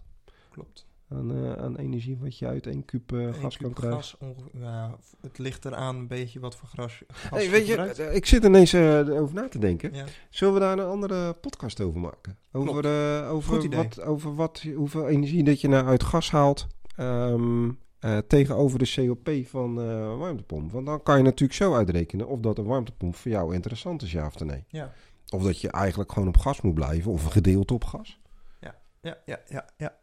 Klopt. 0.50 0.87
Aan, 1.17 1.44
eh, 1.44 1.53
aan 1.53 1.76
energie 1.76 2.19
wat 2.20 2.38
je 2.38 2.47
uit 2.47 2.67
1 2.67 2.85
kuub 2.85 3.12
eh, 3.12 3.29
gas 3.35 3.56
kan 3.56 3.73
krijgen. 3.73 3.99
gas, 3.99 4.17
ja, 4.53 4.97
het 5.20 5.38
ligt 5.38 5.64
eraan 5.64 5.97
een 5.97 6.06
beetje 6.06 6.41
wat 6.41 6.56
voor 6.56 6.69
gras, 6.69 7.03
gas 7.09 7.38
Hey, 7.38 7.50
weet 7.50 7.67
je, 7.67 7.73
gebruikt. 7.73 7.99
eh, 7.99 8.14
ik 8.14 8.26
zit 8.26 8.44
ineens 8.44 8.75
over 8.75 9.35
na 9.35 9.49
te 9.49 9.59
denken. 9.59 9.94
Ja. 9.94 10.05
Zullen 10.31 10.55
we 10.55 10.61
daar 10.61 10.79
een 10.79 10.87
andere 10.87 11.32
podcast 11.32 11.81
over 11.81 12.00
maken? 12.00 12.38
Over, 12.53 13.26
over, 13.26 13.70
wat, 13.70 14.00
over 14.03 14.35
wat, 14.35 14.64
hoeveel 14.76 15.09
energie 15.09 15.44
dat 15.44 15.61
je 15.61 15.69
nou 15.69 15.87
uit 15.87 16.03
gas 16.03 16.31
haalt 16.31 16.67
ehm, 16.97 17.70
eh, 17.99 18.19
tegenover 18.19 18.79
de 18.79 18.93
COP 18.94 19.31
van 19.47 19.75
warmtepomp. 20.19 20.73
Want 20.73 20.87
dan 20.87 21.02
kan 21.02 21.16
je 21.16 21.23
natuurlijk 21.23 21.59
zo 21.59 21.75
uitrekenen 21.75 22.26
of 22.28 22.40
dat 22.40 22.59
een 22.59 22.64
warmtepomp 22.64 23.16
voor 23.16 23.31
jou 23.31 23.54
interessant 23.54 24.02
is, 24.02 24.12
ja 24.12 24.26
of 24.26 24.38
nee. 24.45 24.64
Ja. 24.69 24.92
Of 25.35 25.42
dat 25.42 25.61
je 25.61 25.71
eigenlijk 25.71 26.12
gewoon 26.12 26.28
op 26.28 26.37
gas 26.37 26.61
moet 26.61 26.75
blijven 26.75 27.12
of 27.12 27.25
een 27.25 27.31
gedeelte 27.33 27.75
op 27.75 27.85
gas. 27.85 28.21
Ja, 28.61 28.75
ja, 29.02 29.19
ja, 29.26 29.40
ja. 29.49 29.66
Ja, 29.76 29.97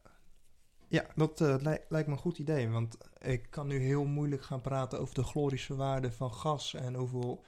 dat 1.16 1.42
eh, 1.42 1.56
lij- 1.62 1.84
lijkt 1.90 2.08
me 2.08 2.14
een 2.14 2.20
goed 2.20 2.38
idee. 2.38 2.70
Want 2.70 2.98
ik 3.22 3.48
kan 3.50 3.68
nu 3.68 3.78
heel 3.80 4.06
moeilijk 4.06 4.42
gaan 4.44 4.62
praten 4.62 5.00
over 5.00 5.14
de 5.16 5.24
glorische 5.24 5.76
waarde 5.76 6.12
van 6.12 6.34
gas. 6.34 6.74
En 6.74 6.96
hoeveel, 6.96 7.44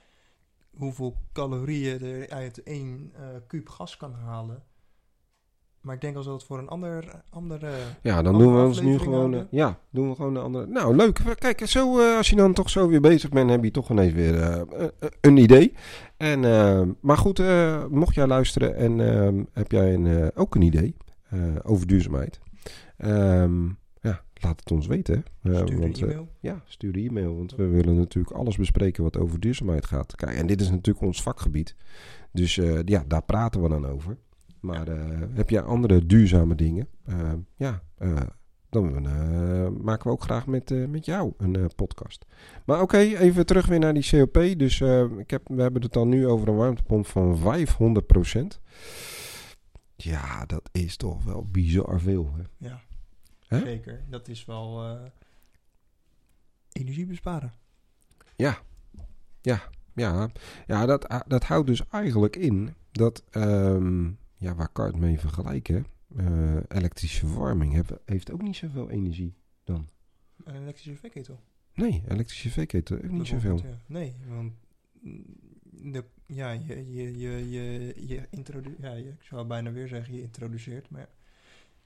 hoeveel 0.78 1.16
calorieën 1.34 2.02
er 2.02 2.30
uit 2.30 2.64
één 2.64 3.12
eh 3.16 3.22
kuub 3.48 3.70
gas 3.70 3.98
kan 3.98 4.14
halen. 4.14 4.64
Maar 5.82 5.96
ik 5.96 6.02
denk 6.02 6.16
als 6.16 6.26
we 6.26 6.32
dat 6.32 6.44
voor 6.44 6.58
een 6.60 6.68
ander, 6.68 7.22
andere... 7.30 7.72
Ja, 8.02 8.22
dan 8.22 8.38
doen 8.38 8.56
we 8.56 8.62
ons 8.66 8.82
nu 8.82 8.98
gewoon. 9.00 9.34
eh, 9.34 9.42
ja, 9.50 9.80
doen 9.90 10.10
we 10.10 10.16
gewoon 10.16 10.36
een 10.36 10.44
andere. 10.44 10.68
Nou, 10.68 10.96
leuk. 10.96 11.20
Kijk, 11.38 11.68
zo, 11.68 12.16
als 12.18 12.30
je 12.30 12.36
dan 12.36 12.54
toch 12.54 12.70
zo 12.70 12.88
weer 12.88 13.02
bezig 13.02 13.30
bent, 13.30 13.50
heb 13.50 13.64
je 13.64 13.72
toch 13.72 13.90
ineens 13.90 14.14
weer 14.14 14.66
een 15.22 15.38
idee. 15.38 15.74
En, 16.18 16.40
maar 17.02 17.18
goed, 17.18 17.42
mocht 17.90 18.16
jij 18.16 18.28
luisteren 18.28 18.76
en 18.76 18.98
heb 19.54 19.72
jij 19.72 19.94
een, 19.94 20.32
ook 20.36 20.56
een 20.56 20.62
idee 20.62 20.96
over 21.64 21.88
duurzaamheid, 21.88 22.40
ehm, 23.02 23.66
ja, 24.02 24.24
laat 24.34 24.60
het 24.60 24.72
ons 24.72 24.88
weten. 24.88 25.24
Eh, 25.42 25.56
Stuur 25.56 25.80
want, 25.80 25.98
een 25.98 26.08
eh, 26.08 26.14
e-mail. 26.14 26.32
ja, 26.40 26.62
stuur 26.66 26.96
een 26.96 27.08
e-mail, 27.08 27.36
want 27.36 27.56
we 27.56 27.68
willen 27.68 27.96
natuurlijk 27.96 28.36
alles 28.36 28.58
bespreken 28.58 29.04
wat 29.04 29.18
over 29.18 29.40
duurzaamheid 29.40 29.86
gaat. 29.86 30.16
Kijk, 30.16 30.36
en 30.38 30.48
dit 30.48 30.62
is 30.62 30.70
natuurlijk 30.70 31.06
ons 31.06 31.22
vakgebied. 31.22 31.76
Dus 32.32 32.58
eh, 32.58 32.80
ja, 32.86 33.04
daar 33.08 33.24
praten 33.24 33.62
we 33.62 33.70
dan 33.70 33.88
over. 33.88 34.18
Maar 34.60 34.88
heb 35.34 35.50
jij 35.50 35.62
andere 35.62 36.06
duurzame 36.06 36.56
dingen? 36.56 36.88
Eh, 37.06 37.34
ja, 37.56 37.84
dan 38.70 39.02
maken 39.84 40.04
we 40.08 40.14
ook 40.14 40.22
graag 40.22 40.48
met, 40.48 40.90
met 40.90 41.06
jou 41.06 41.34
een 41.38 41.70
podcast. 41.76 42.26
Maar 42.66 42.82
oké, 42.82 42.98
even 42.98 43.46
terug 43.46 43.66
weer 43.66 43.80
naar 43.80 43.94
die 43.94 44.10
COP. 44.10 44.34
Dus 44.58 44.82
ik 45.18 45.30
heb, 45.30 45.42
we 45.48 45.62
hebben 45.62 45.82
het 45.82 45.94
dan 45.94 46.10
nu 46.10 46.28
over 46.28 46.48
een 46.48 46.56
warmtepomp 46.56 47.08
van 47.08 47.38
500%. 47.38 48.60
Ja, 49.96 50.46
dat 50.46 50.70
is 50.72 50.98
toch 50.98 51.24
wel 51.24 51.46
bizar 51.52 52.00
veel. 52.00 52.34
Hè? 52.36 52.68
Ja, 52.68 52.82
Zeker. 53.60 54.04
Dat 54.10 54.28
is 54.28 54.46
wel 54.46 54.84
eh, 54.86 55.02
energie 56.72 57.06
besparen. 57.06 57.54
Ja, 58.36 58.60
ja, 59.42 59.62
ja. 59.96 60.30
ja 60.68 60.86
dat, 60.86 61.24
dat 61.28 61.44
houdt 61.44 61.68
dus 61.68 61.88
eigenlijk 61.88 62.36
in 62.36 62.74
dat, 62.92 63.24
ehm, 63.30 64.06
ja, 64.36 64.56
waar 64.56 64.70
kan 64.70 64.86
je 64.86 64.92
het 64.92 65.00
mee 65.02 65.20
vergelijken? 65.20 65.86
eh, 66.18 66.56
elektrische 66.68 67.28
verwarming 67.28 67.74
heb- 67.74 68.02
heeft 68.06 68.32
ook 68.32 68.42
niet 68.42 68.56
zoveel 68.56 68.90
energie. 68.90 69.34
Een 69.66 70.56
elektrische 70.56 70.96
verketel. 70.96 71.40
Nee, 71.74 72.04
elektrische 72.08 72.50
cv-ketel 72.50 72.98
heeft 72.98 73.12
niet 73.12 73.28
zoveel. 73.28 73.58
Ja. 73.58 73.78
Nee, 73.86 74.16
want 74.28 74.54
de, 75.94 76.04
ja, 76.26 76.52
je, 76.52 76.94
je, 76.94 77.18
je, 77.20 77.50
je, 77.50 77.94
je 78.08 78.28
introdu 78.30 78.76
ja, 78.80 78.92
ik 78.92 79.22
zou 79.22 79.48
bijna 79.48 79.72
weer 79.72 79.88
zeggen 79.88 80.14
je 80.16 80.22
introduceert, 80.22 80.90
maar 80.90 81.10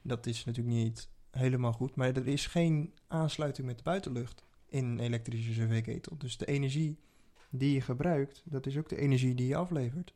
dat 0.02 0.26
is 0.26 0.46
natuurlijk 0.46 0.76
niet 0.76 1.08
helemaal 1.38 1.74
goed. 1.74 1.96
Maar 1.96 2.16
er 2.16 2.28
is 2.28 2.48
geen 2.48 2.94
aansluiting 3.08 3.68
met 3.68 3.78
de 3.78 3.84
buitenlucht 3.84 4.44
in 4.70 4.86
een 4.86 5.00
elektrische 5.00 5.52
cv-ketel. 5.52 6.18
Dus 6.18 6.38
de 6.38 6.46
energie 6.46 6.98
die 7.50 7.74
je 7.74 7.82
gebruikt, 7.82 8.42
dat 8.46 8.66
is 8.66 8.78
ook 8.78 8.90
de 8.90 8.98
energie 8.98 9.36
die 9.36 9.48
je 9.48 9.56
aflevert. 9.56 10.14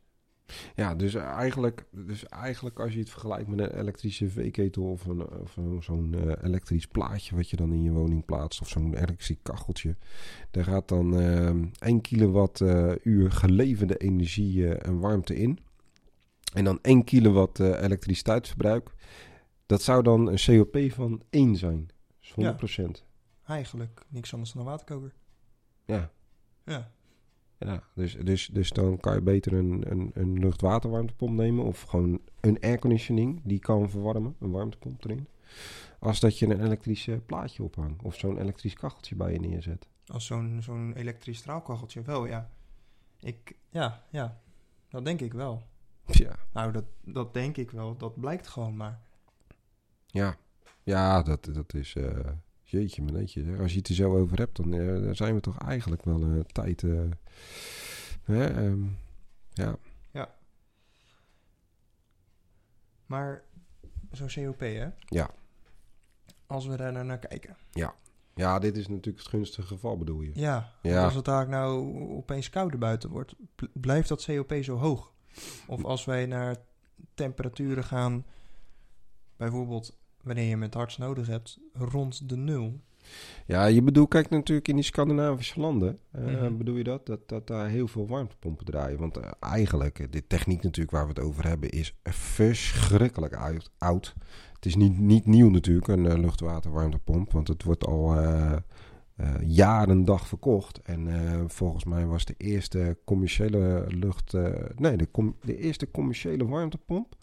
Ja, 0.74 0.94
dus 0.94 1.14
eigenlijk, 1.14 1.84
dus 1.90 2.26
eigenlijk 2.26 2.78
als 2.78 2.92
je 2.92 2.98
het 2.98 3.10
vergelijkt 3.10 3.48
met 3.48 3.58
een 3.58 3.78
elektrische 3.78 4.30
v-ketel 4.30 4.82
of, 4.82 5.06
of 5.06 5.84
zo'n 5.84 6.14
eh, 6.14 6.32
elektrisch 6.42 6.86
plaatje 6.86 7.36
wat 7.36 7.50
je 7.50 7.56
dan 7.56 7.72
in 7.72 7.82
je 7.82 7.90
woning 7.90 8.24
plaatst 8.24 8.60
of 8.60 8.68
zo'n 8.68 8.94
elektrisch 8.94 9.36
kacheltje, 9.42 9.96
daar 10.50 10.64
gaat 10.64 10.88
dan 10.88 11.20
ehm 11.20 11.64
1 11.78 12.00
kilowattuur 12.00 13.32
geleverde 13.32 13.96
energie 13.96 14.68
eh, 14.68 14.88
en 14.88 14.98
warmte 14.98 15.36
in. 15.36 15.58
En 16.54 16.64
dan 16.64 16.78
1 16.82 17.04
kilowatt 17.04 17.60
eh, 17.60 17.82
elektriciteitsverbruik. 17.82 18.90
Dat 19.70 19.82
zou 19.82 20.02
dan 20.02 20.26
een 20.26 20.38
COP 20.44 20.92
van 20.92 21.22
1 21.30 21.56
zijn. 21.56 21.88
Dus 22.20 22.34
100%. 22.78 23.04
Eigenlijk 23.44 24.04
niks 24.08 24.32
anders 24.32 24.52
dan 24.52 24.62
een 24.62 24.68
waterkoker. 24.68 25.14
Ja. 25.84 26.10
Ja, 26.64 26.90
Ja, 27.58 27.82
dus, 27.94 28.16
dus, 28.16 28.46
dus 28.46 28.70
dan 28.70 29.00
kan 29.00 29.14
je 29.14 29.20
beter 29.20 29.52
een, 29.52 29.90
een, 29.90 30.10
een 30.14 30.38
lucht-waterwarmtepomp 30.38 31.32
nemen. 31.36 31.64
Of 31.64 31.82
gewoon 31.82 32.20
een 32.40 32.60
airconditioning 32.60 33.40
die 33.44 33.58
kan 33.58 33.90
verwarmen. 33.90 34.36
Een 34.38 34.50
warmtepomp 34.50 35.04
erin. 35.04 35.28
Als 35.98 36.20
dat 36.20 36.38
je 36.38 36.46
een 36.46 36.64
elektrisch 36.64 37.08
plaatje 37.26 37.62
ophangt. 37.62 38.02
Of 38.02 38.14
zo'n 38.14 38.38
elektrisch 38.38 38.74
kacheltje 38.74 39.16
bij 39.16 39.32
je 39.32 39.40
neerzet. 39.40 39.88
als 40.06 40.26
zo'n 40.26 40.58
zo'n 40.62 40.92
elektrisch 40.96 41.38
straalkacheltje 41.38 42.02
wel, 42.02 42.26
ja. 42.26 42.50
Ik, 43.20 43.56
ja, 43.68 44.04
ja, 44.10 44.40
dat 44.88 45.04
denk 45.04 45.20
ik 45.20 45.32
wel. 45.32 45.62
Ja, 46.06 46.36
Nou, 46.52 46.72
dat, 46.72 46.84
dat 47.04 47.34
denk 47.34 47.56
ik 47.56 47.70
wel. 47.70 47.96
Dat 47.96 48.20
blijkt 48.20 48.46
gewoon 48.46 48.76
maar. 48.76 49.08
Ja. 50.12 50.36
ja 50.82 51.22
dat, 51.22 51.44
dat 51.52 51.74
is... 51.74 51.94
eh 51.94 52.28
jeetje, 52.62 53.02
meneetje. 53.02 53.44
zeg. 53.44 53.58
Als 53.58 53.72
je 53.72 53.78
het 53.78 53.88
er 53.88 53.94
zo 53.94 54.16
over 54.16 54.38
hebt, 54.38 54.56
dan, 54.56 54.72
eh, 54.74 55.02
dan 55.02 55.14
zijn 55.16 55.34
we 55.34 55.40
toch 55.40 55.58
eigenlijk 55.58 56.04
wel 56.04 56.22
een 56.22 56.46
tijd... 56.46 56.82
eh, 56.82 57.00
hè, 58.24 58.46
ehm, 58.46 58.84
ja. 59.52 59.78
Maar 63.06 63.42
zo'n 64.10 64.28
COP, 64.44 64.60
hè? 64.60 64.88
Ja. 65.08 65.30
Als 66.46 66.66
we 66.66 66.76
daar 66.76 66.92
nou 66.92 67.04
naar 67.06 67.18
kijken. 67.18 67.56
ja, 68.34 68.58
dit 68.58 68.76
is 68.76 68.88
natuurlijk 68.88 69.18
het 69.18 69.28
gunstige 69.28 69.66
geval, 69.66 69.98
bedoel 69.98 70.20
je? 70.20 70.30
Ja, 70.34 70.72
Ja. 70.82 71.04
als 71.04 71.14
het 71.14 71.24
daar 71.24 71.48
nou 71.48 72.00
opeens 72.10 72.50
kouder 72.50 72.78
buiten 72.78 73.10
wordt, 73.10 73.34
bl- 73.54 73.64
blijft 73.72 74.08
dat 74.08 74.24
COP 74.24 74.52
zo 74.62 74.76
hoog? 74.76 75.12
Of 75.66 75.84
als 75.84 76.04
wij 76.04 76.26
naar 76.26 76.56
temperaturen 77.14 77.84
gaan, 77.84 78.24
bijvoorbeeld 79.36 79.98
wanneer 80.22 80.44
je 80.44 80.50
hem 80.50 80.62
het 80.62 80.74
hardst 80.74 80.98
nodig 80.98 81.26
hebt, 81.26 81.58
rond 81.72 82.28
de 82.28 82.36
nul. 82.36 82.80
Ja, 83.46 83.66
je 83.66 83.82
bedoelt, 83.82 84.08
kijk 84.08 84.30
natuurlijk 84.30 84.68
in 84.68 84.74
die 84.74 84.84
Scandinavische 84.84 85.60
landen. 85.60 85.98
Mhm. 86.10 86.56
Bedoel 86.56 86.76
je 86.76 86.84
dat? 86.84 87.06
dat? 87.06 87.28
Dat 87.28 87.46
daar 87.46 87.68
heel 87.68 87.88
veel 87.88 88.06
warmtepompen 88.06 88.64
draaien. 88.64 88.98
Want 88.98 89.16
eh, 89.16 89.30
eigenlijk, 89.40 89.98
eh, 89.98 90.06
de 90.10 90.26
techniek 90.26 90.62
natuurlijk 90.62 90.96
waar 90.96 91.06
we 91.06 91.12
het 91.12 91.20
over 91.20 91.46
hebben, 91.46 91.70
is 91.70 91.96
verschrikkelijk 92.02 93.34
oud. 93.34 93.70
oud. 93.78 94.14
Het 94.54 94.66
is 94.66 94.76
niet, 94.76 94.98
niet 94.98 95.26
nieuw 95.26 95.50
natuurlijk, 95.50 95.88
een 95.88 96.06
eh, 96.06 96.18
luchtwaterwarmtepomp. 96.18 97.32
Want 97.32 97.48
het 97.48 97.62
wordt 97.62 97.86
al 97.86 98.18
jaren 99.40 100.04
dag 100.04 100.26
verkocht. 100.26 100.82
En 100.82 101.08
volgens 101.46 101.84
mij 101.84 102.06
was 102.06 102.24
de 102.24 102.34
eerste 102.36 102.98
commerciële 103.04 103.84
lucht... 103.88 104.34
nee, 104.76 104.96
de, 104.96 105.10
com- 105.10 105.36
de 105.42 105.56
eerste 105.56 105.90
commerciële 105.90 106.46
warmtepomp. 106.46 107.16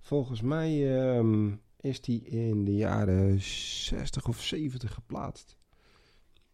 Volgens 0.00 0.40
mij 0.40 0.98
ehm, 1.00 1.50
is 1.80 2.00
die 2.00 2.24
in 2.24 2.64
de 2.64 2.74
jaren 2.74 3.40
60 3.40 4.28
of 4.28 4.42
70 4.42 4.94
geplaatst. 4.94 5.56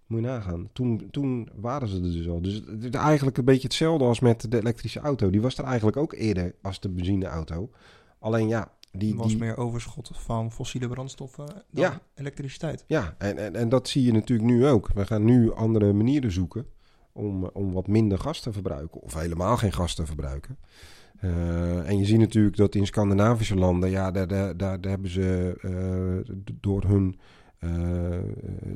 Moet 0.06 0.20
je 0.20 0.26
nagaan. 0.26 0.68
Toen, 0.72 1.08
toen 1.10 1.48
waren 1.54 1.88
ze 1.88 1.96
er 1.96 2.02
dus 2.02 2.28
al. 2.28 2.40
Dus 2.42 2.54
het 2.54 2.84
is 2.84 2.90
eigenlijk 2.90 3.38
een 3.38 3.44
beetje 3.44 3.66
hetzelfde 3.66 4.04
als 4.04 4.20
met 4.20 4.50
de 4.50 4.58
elektrische 4.58 5.00
auto. 5.00 5.30
Die 5.30 5.40
was 5.40 5.58
er 5.58 5.64
eigenlijk 5.64 5.96
ook 5.96 6.12
eerder 6.12 6.54
als 6.62 6.80
de 6.80 6.88
benzineauto. 6.88 7.70
Alleen 8.18 8.48
ja, 8.48 8.72
die... 8.92 9.14
Was 9.14 9.26
die 9.26 9.38
meer 9.38 9.56
overschot 9.56 10.10
van 10.12 10.52
fossiele 10.52 10.88
brandstoffen 10.88 11.46
dan 11.46 11.64
Ja. 11.70 12.00
elektriciteit. 12.14 12.84
Ja, 12.86 13.14
en, 13.18 13.38
en, 13.38 13.54
en 13.54 13.68
dat 13.68 13.88
zie 13.88 14.04
je 14.04 14.12
natuurlijk 14.12 14.48
nu 14.50 14.66
ook. 14.66 14.90
We 14.94 15.06
gaan 15.06 15.24
nu 15.24 15.52
andere 15.52 15.92
manieren 15.92 16.32
zoeken 16.32 16.66
om, 17.12 17.44
om 17.44 17.72
wat 17.72 17.86
minder 17.86 18.18
gas 18.18 18.40
te 18.40 18.52
verbruiken. 18.52 19.00
Of 19.00 19.14
helemaal 19.14 19.56
geen 19.56 19.72
gas 19.72 19.94
te 19.94 20.06
verbruiken. 20.06 20.58
Eh, 21.24 21.88
en 21.88 21.98
je 21.98 22.04
ziet 22.04 22.18
natuurlijk 22.18 22.56
dat 22.56 22.74
in 22.74 22.86
Scandinavische 22.86 23.54
landen, 23.54 23.90
ja, 23.90 24.10
daar, 24.10 24.28
daar, 24.28 24.56
daar, 24.56 24.80
daar 24.80 24.90
hebben 24.90 25.10
ze 25.10 25.54
eh, 25.60 26.34
door 26.60 26.84
hun 26.84 27.18
eh, 27.58 27.70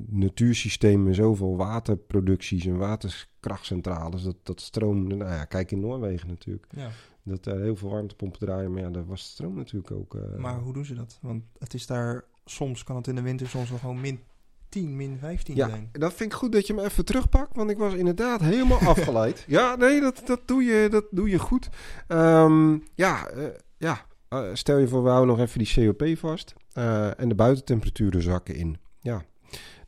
natuursystemen 0.07 1.14
zoveel 1.14 1.57
waterproducties 1.57 2.67
en 2.67 2.76
waterkrachtcentrales. 2.76 4.23
Dat, 4.23 4.37
dat 4.43 4.61
stroom, 4.61 5.07
nou 5.07 5.31
ja, 5.31 5.45
kijk 5.45 5.71
in 5.71 5.81
Noorwegen 5.81 6.28
natuurlijk. 6.28 6.67
Ja. 6.71 6.90
Dat 7.23 7.45
daar 7.45 7.61
heel 7.61 7.76
veel 7.76 7.90
warmtepompen 7.90 8.38
draaien, 8.38 8.73
maar 8.73 8.83
ja, 8.83 8.90
daar 8.90 9.07
was 9.07 9.23
de 9.23 9.28
stroom 9.28 9.55
natuurlijk 9.55 9.90
ook. 9.90 10.17
Maar 10.37 10.59
hoe 10.59 10.73
doen 10.73 10.85
ze 10.85 10.95
dat? 10.95 11.19
Want 11.23 11.43
het 11.59 11.75
is 11.75 11.87
daar, 11.87 12.25
soms 12.45 12.85
kan 12.85 12.97
het 12.97 13.07
in 13.07 13.14
de 13.14 13.23
winter 13.23 13.49
soms 13.49 13.71
wel 13.71 13.78
gewoon 13.78 14.00
min 14.00 14.21
10, 14.69 14.97
min 14.97 15.19
15 15.19 15.55
Ja, 15.55 15.69
zijn. 15.69 15.89
dat 15.93 16.13
vind 16.13 16.33
ik 16.33 16.39
goed 16.39 16.53
dat 16.53 16.67
je 16.67 16.75
me 16.75 16.83
even 16.85 17.05
terugpakt, 17.05 17.57
want 17.57 17.71
ik 17.71 17.79
was 17.79 17.95
inderdaad 17.95 18.41
helemaal 18.41 18.79
afgeleid. 18.95 19.45
Ja, 19.47 19.77
nee, 19.77 20.01
dat, 20.01 20.23
dat, 20.25 20.41
doe, 20.45 20.63
je, 20.65 20.89
dat 20.91 21.05
doe 21.11 21.31
je 21.31 21.39
goed. 21.39 21.69
Ehm, 22.07 22.79
ja, 22.95 23.29
eh, 23.29 23.45
ja. 23.77 24.07
Eh, 24.29 24.49
stel 24.53 24.79
je 24.79 24.89
voor, 24.89 25.03
we 25.03 25.09
houden 25.09 25.37
nog 25.37 25.47
even 25.47 25.59
die 25.65 25.95
COP 25.95 26.19
vast 26.19 26.55
eh, 26.73 27.21
en 27.21 27.29
de 27.29 27.35
buitentemperaturen 27.35 28.23
zakken 28.23 28.55
in. 28.55 28.79
Ja, 29.01 29.25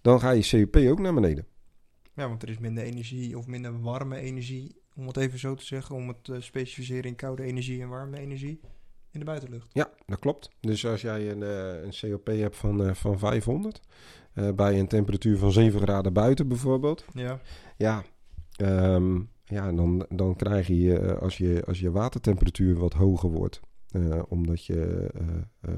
dan 0.01 0.21
ga 0.21 0.31
je 0.31 0.49
COP 0.51 0.77
ook 0.77 1.01
naar 1.01 1.15
beneden. 1.15 1.47
Ja, 2.15 2.29
want 2.29 2.43
er 2.43 2.49
is 2.49 2.59
minder 2.59 2.85
energie 2.85 3.39
of 3.39 3.47
minder 3.47 3.81
warme 3.81 4.17
energie, 4.17 4.77
om 4.95 5.07
het 5.07 5.17
even 5.17 5.39
zo 5.39 5.55
te 5.55 5.65
zeggen, 5.65 5.95
om 5.95 6.09
het 6.09 6.25
te 6.25 6.41
specificeren 6.41 7.05
in 7.05 7.17
koude 7.17 7.43
energie 7.43 7.83
en 7.83 7.89
warme 7.89 8.19
energie 8.19 8.61
in 9.13 9.19
de 9.21 9.25
buitenlucht. 9.27 9.67
Ja, 9.73 9.91
dat 10.07 10.19
klopt. 10.19 10.51
Dus 10.61 10.87
als 10.87 11.01
jij 11.01 11.31
een, 11.31 11.43
eh, 11.43 11.83
een 11.83 12.11
COP 12.11 12.27
hebt 12.27 12.57
van, 12.57 12.85
eh, 12.85 12.95
van 12.95 13.19
500, 13.19 13.81
eh, 14.33 14.53
bij 14.53 14.79
een 14.79 14.87
temperatuur 14.87 15.39
van 15.39 15.53
7 15.53 15.81
graden 15.81 16.13
buiten 16.13 16.49
bijvoorbeeld, 16.49 17.05
Ja. 17.15 17.41
Ja, 17.77 18.03
ehm, 18.57 19.21
ja 19.45 19.73
dan, 19.73 20.07
dan 20.09 20.37
krijg 20.37 20.67
je, 20.67 21.17
als 21.21 21.39
je 21.39 21.63
als 21.67 21.81
je 21.81 21.91
watertemperatuur 21.91 22.79
wat 22.79 22.93
hoger 22.93 23.31
wordt, 23.31 23.61
omdat 24.29 24.65
je 24.65 25.11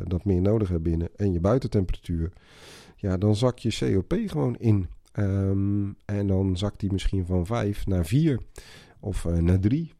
dat 0.05 0.25
meer 0.25 0.41
nodig 0.41 0.69
hebt 0.69 0.83
binnen, 0.83 1.09
en 1.17 1.33
je 1.33 1.41
buitentemperatuur, 1.41 2.33
ja, 2.97 3.17
dan 3.17 3.37
zak 3.37 3.59
je 3.59 3.93
COP 3.93 4.15
gewoon 4.27 4.57
in. 4.57 4.89
Ehm, 5.13 5.91
en 6.05 6.27
dan 6.27 6.57
zakt 6.57 6.81
die 6.81 6.93
misschien 6.93 7.27
van 7.27 7.47
5 7.47 7.87
naar 7.87 8.07
4 8.07 8.41
of 9.01 9.25
naar 9.25 9.59
3. 9.61 9.93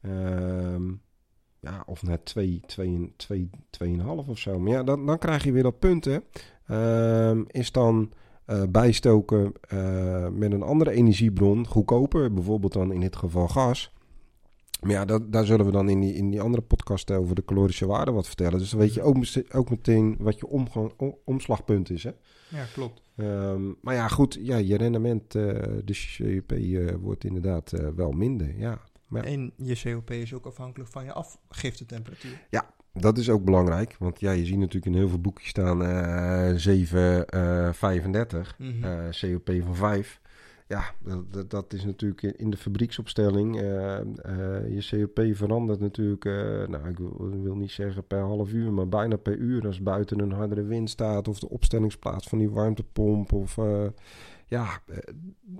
Ehm, 0.00 0.92
ja, 1.60 1.82
of 1.86 2.02
naar 2.02 2.22
2, 2.22 2.60
2, 2.66 3.12
2, 3.16 3.50
2,5 3.84 4.04
of 4.04 4.38
zo. 4.38 4.58
Maar 4.58 4.72
ja, 4.72 4.82
dan, 4.82 5.06
dan 5.06 5.18
krijg 5.18 5.44
je 5.44 5.52
weer 5.52 5.62
dat 5.62 5.78
punt, 5.78 6.04
hè. 6.04 6.18
Ehm, 6.66 7.44
is 7.46 7.72
dan 7.72 8.12
eh, 8.46 8.62
bijstoken 8.68 9.52
eh, 9.60 10.28
met 10.28 10.52
een 10.52 10.62
andere 10.62 10.90
energiebron, 10.90 11.66
goedkoper, 11.66 12.32
bijvoorbeeld 12.32 12.72
dan 12.72 12.92
in 12.92 13.00
dit 13.00 13.16
geval 13.16 13.48
gas. 13.48 13.92
Maar 14.80 14.90
ja, 14.90 15.04
dat, 15.04 15.32
daar 15.32 15.44
zullen 15.44 15.66
we 15.66 15.72
dan 15.72 15.88
in 15.88 16.00
die, 16.00 16.14
in 16.14 16.30
die 16.30 16.40
andere 16.40 16.62
podcast 16.62 17.10
over 17.10 17.34
de 17.34 17.44
calorische 17.44 17.86
waarde 17.86 18.10
wat 18.10 18.26
vertellen. 18.26 18.58
Dus 18.58 18.70
dan 18.70 18.80
weet 18.80 18.94
je 18.94 19.02
ook, 19.02 19.16
ook 19.52 19.70
meteen 19.70 20.16
wat 20.18 20.38
je 20.38 20.46
omgang, 20.46 20.92
omslagpunt 21.24 21.90
is. 21.90 22.02
Hè? 22.02 22.10
ja, 22.48 22.64
klopt. 22.72 23.02
Ehm, 23.16 23.72
maar 23.80 23.94
ja, 23.94 24.08
goed, 24.08 24.38
ja, 24.40 24.56
je 24.56 24.76
rendement, 24.76 25.34
eh, 25.34 25.42
de 25.84 26.14
CUP, 26.16 26.52
wordt 27.00 27.24
inderdaad 27.24 27.72
wel 27.96 28.10
minder. 28.10 28.58
Ja, 28.58 28.80
Ja. 29.10 29.22
En 29.22 29.52
je 29.56 29.80
COP 29.82 30.10
is 30.10 30.34
ook 30.34 30.46
afhankelijk 30.46 30.90
van 30.90 31.04
je 31.04 31.12
afgiftetemperatuur. 31.12 32.46
dat 32.92 33.18
is 33.18 33.30
ook 33.30 33.44
belangrijk. 33.44 33.96
Want 33.98 34.20
ja, 34.20 34.30
je 34.30 34.44
ziet 34.44 34.58
natuurlijk 34.58 34.86
in 34.86 34.94
heel 34.94 35.08
veel 35.08 35.20
boekjes 35.20 35.48
staan 35.48 35.82
eh 35.82 36.54
7,35. 36.54 38.56
Mhm. 38.58 38.84
eh, 38.84 39.08
COP 39.20 39.50
van 39.64 39.74
5. 39.74 40.20
Ja, 40.68 40.84
dat, 41.30 41.50
dat, 41.50 41.72
is 41.72 41.84
natuurlijk 41.84 42.22
in- 42.22 42.50
de 42.50 42.56
fabrieksopstelling. 42.56 43.60
eh, 43.60 43.96
eh, 44.00 44.04
je 44.74 44.86
COP 44.90 45.36
verandert 45.36 45.80
natuurlijk, 45.80 46.24
eh, 46.24 46.32
nou 46.68 46.88
ik 46.88 46.98
wil, 46.98 47.30
wil 47.42 47.56
niet 47.56 47.70
zeggen 47.70 48.06
per 48.06 48.20
half 48.20 48.52
uur, 48.52 48.72
maar 48.72 48.88
bijna 48.88 49.16
per 49.16 49.36
uur. 49.36 49.66
Als 49.66 49.82
buiten 49.82 50.20
een 50.20 50.32
hardere 50.32 50.62
wind 50.62 50.90
staat 50.90 51.28
of 51.28 51.38
de 51.38 51.48
opstellingsplaats 51.48 52.28
van 52.28 52.38
die 52.38 52.50
warmtepomp. 52.50 53.32
Of, 53.32 53.56
ja, 54.46 54.80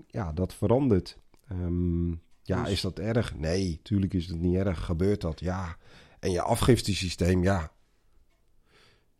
ja, 0.07 0.33
dat 0.33 0.55
verandert. 0.55 1.19
Ehm, 1.49 2.13
ja, 2.47 2.63
Dus- 2.63 2.73
is 2.73 2.81
dat 2.81 2.99
erg? 2.99 3.35
Nee, 3.35 3.81
tuurlijk 3.83 4.15
is 4.15 4.27
het 4.27 4.41
niet 4.41 4.55
erg. 4.57 4.85
Gebeurt 4.85 5.21
dat? 5.21 5.41
Ja. 5.41 5.77
En 6.21 6.31
je 6.31 6.43
afgiftesysteem, 6.43 7.43
ja. 7.43 7.73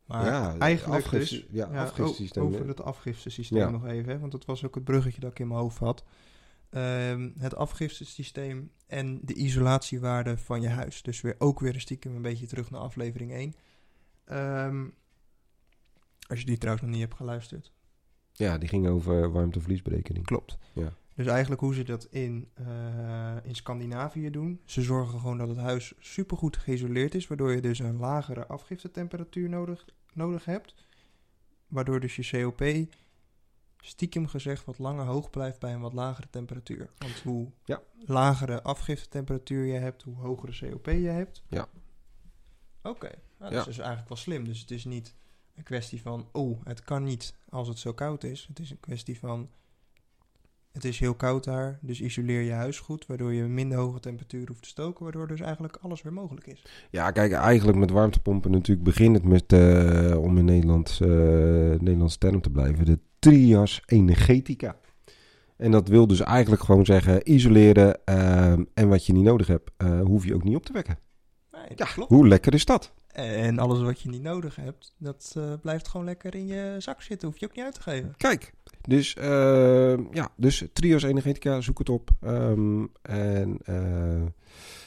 Maar 0.05 0.25
ja, 0.27 0.57
eigenlijk 0.59 1.05
afgifte- 1.05 1.35
dus... 1.37 1.47
Ja, 1.51 1.69
Ja, 1.73 1.83
afgiftesysteem. 1.83 2.43
over 2.45 2.69
het 2.69 2.83
afgiftesysteem 2.83 3.59
Ja. 3.59 3.71
nog 3.71 3.87
even, 3.87 4.13
hè, 4.13 4.19
want 4.19 4.33
dat 4.33 4.45
was 4.45 4.65
ook 4.65 4.75
het 4.75 4.85
bruggetje 4.85 5.21
dat 5.21 5.31
ik 5.31 5.39
in 5.39 5.49
mijn 5.49 5.61
hoofd 5.61 5.79
had. 5.79 6.05
Ehm, 6.71 7.31
het 7.39 7.55
afgiftesysteem 7.57 8.71
en 8.87 9.21
de 9.23 9.35
isolatiewaarde 9.35 10.39
van 10.39 10.61
je 10.63 10.69
huis. 10.69 11.03
Dus 11.03 11.21
weer, 11.21 11.35
ook 11.39 11.61
weer 11.61 11.75
een 11.75 11.81
stiekem 11.81 12.17
een 12.17 12.23
beetje 12.23 12.47
terug 12.47 12.71
naar 12.71 12.81
aflevering 12.81 13.33
1. 13.33 13.55
Ehm, 14.25 14.85
als 16.29 16.39
je 16.39 16.45
die 16.47 16.57
trouwens 16.59 16.85
nog 16.87 16.95
niet 16.95 17.05
hebt 17.05 17.17
geluisterd. 17.17 17.73
Ja, 18.33 18.59
die 18.59 18.69
ging 18.69 18.89
over 18.89 19.33
warmtevliesberekening. 19.33 20.25
Klopt. 20.27 20.59
Ja. 20.73 20.93
Dus 21.17 21.27
eigenlijk 21.27 21.61
hoe 21.61 21.75
ze 21.75 21.83
dat 21.83 22.05
in, 22.11 22.49
eh, 22.55 23.37
in 23.43 23.55
Scandinavië 23.55 24.31
doen. 24.31 24.61
Ze 24.65 24.83
zorgen 24.83 25.21
gewoon 25.21 25.39
dat 25.39 25.49
het 25.49 25.59
huis 25.59 25.93
supergoed 25.99 26.57
geïsoleerd 26.57 27.15
is. 27.15 27.27
Waardoor 27.27 27.53
je 27.53 27.61
dus 27.61 27.79
een 27.79 27.97
lagere 27.97 28.47
afgiftetemperatuur 28.47 29.49
nodig, 29.49 29.85
nodig 30.13 30.45
hebt. 30.45 30.75
Waardoor 31.69 32.01
dus 32.01 32.17
je 32.17 32.43
COP 32.43 32.95
stiekem 33.81 34.27
gezegd 34.27 34.65
wat 34.65 34.79
langer 34.79 35.05
hoog 35.05 35.31
blijft 35.31 35.59
bij 35.61 35.73
een 35.73 35.81
wat 35.81 35.93
lagere 35.93 36.27
temperatuur. 36.31 36.91
Want 36.99 37.21
hoe 37.21 37.51
Ja. 37.65 37.83
lagere 38.07 38.63
afgiftetemperatuur 38.63 39.65
je 39.65 39.79
hebt, 39.79 40.03
hoe 40.03 40.17
hogere 40.17 40.71
COP 40.71 40.87
je 40.87 41.09
hebt. 41.09 41.43
Ja. 41.49 41.69
Oké, 42.83 43.11
nou, 43.39 43.51
Ja. 43.53 43.59
dat 43.59 43.59
is 43.59 43.65
dus 43.65 43.79
eigenlijk 43.79 44.09
wel 44.09 44.19
slim. 44.19 44.45
Dus 44.45 44.61
het 44.61 44.71
is 44.71 44.85
niet 44.85 45.15
een 45.55 45.63
kwestie 45.63 46.03
van, 46.03 46.29
oh, 46.33 46.61
het 46.65 46.81
kan 46.85 47.05
niet 47.05 47.35
als 47.49 47.69
het 47.69 47.79
zo 47.79 47.93
koud 47.93 48.25
is. 48.25 48.45
Het 48.49 48.59
is 48.59 48.71
een 48.71 48.81
kwestie 48.81 49.19
van, 49.19 49.51
het 50.77 50.85
is 50.85 50.99
heel 50.99 51.15
koud 51.15 51.45
daar, 51.45 51.79
dus 51.81 52.01
isoleer 52.01 52.41
je 52.41 52.53
huis 52.53 52.79
goed, 52.79 53.07
waardoor 53.07 53.33
je 53.33 53.43
minder 53.43 53.79
hoge 53.79 54.01
temperatuur 54.01 54.47
hoeft 54.49 54.63
te 54.63 54.69
stoken, 54.69 55.03
waardoor 55.03 55.27
dus 55.27 55.41
eigenlijk 55.41 55.79
alles 55.81 56.03
weer 56.03 56.13
mogelijk 56.13 56.47
is. 56.47 56.65
Ja, 56.91 57.11
kijk, 57.11 57.33
eigenlijk 57.33 57.79
met 57.79 57.91
warmtepompen 57.91 58.51
natuurlijk 58.51 58.87
begint 58.87 59.17
het 59.17 59.25
met, 59.25 59.53
eh, 59.53 60.19
om 60.23 60.39
in 60.39 60.45
Nederland, 60.45 60.99
eh 61.03 61.09
Nederlandse 61.81 62.19
term 62.19 62.41
te 62.41 62.51
blijven, 62.51 62.85
de 62.85 62.99
trias 63.19 63.83
energetica. 63.87 64.77
En 65.57 65.71
dat 65.71 65.89
wil 65.89 66.07
dus 66.07 66.21
eigenlijk 66.21 66.63
gewoon 66.63 66.85
zeggen, 66.85 67.33
isoleren 67.33 68.05
ehm, 68.05 68.65
en 68.75 68.89
wat 68.89 69.07
je 69.07 69.13
niet 69.13 69.25
nodig 69.25 69.47
hebt, 69.47 69.71
eh, 69.77 70.01
hoef 70.01 70.25
je 70.25 70.35
ook 70.35 70.45
niet 70.45 70.57
op 70.57 70.65
te 70.65 70.73
wekken. 70.73 70.99
Nee, 71.53 71.63
Ja, 71.75 71.85
klopt. 71.87 72.11
hoe 72.11 72.29
lekker 72.29 72.55
is 72.55 72.65
dat? 72.65 72.95
En 73.17 73.59
alles 73.59 73.81
wat 73.81 74.01
je 74.01 74.09
niet 74.09 74.23
nodig 74.23 74.57
hebt, 74.57 74.95
dat 74.99 75.35
eh, 75.37 75.53
blijft 75.63 75.89
gewoon 75.89 76.07
lekker 76.07 76.35
in 76.35 76.47
je 76.47 76.77
zak 76.79 77.03
zitten, 77.03 77.29
hoef 77.29 77.39
je 77.39 77.47
ook 77.47 77.55
niet 77.57 77.65
uit 77.65 77.75
te 77.75 77.83
geven. 77.83 78.15
Kijk, 78.17 78.53
dus, 78.81 79.15
ehm, 79.15 80.03
ja, 80.13 80.29
dus 80.37 80.65
trios 80.73 81.03
energetica, 81.03 81.61
zoek 81.61 81.79
het 81.79 81.89
op. 81.89 82.11
Ehm, 82.21 82.85
en 83.03 83.59
eh, 83.65 84.23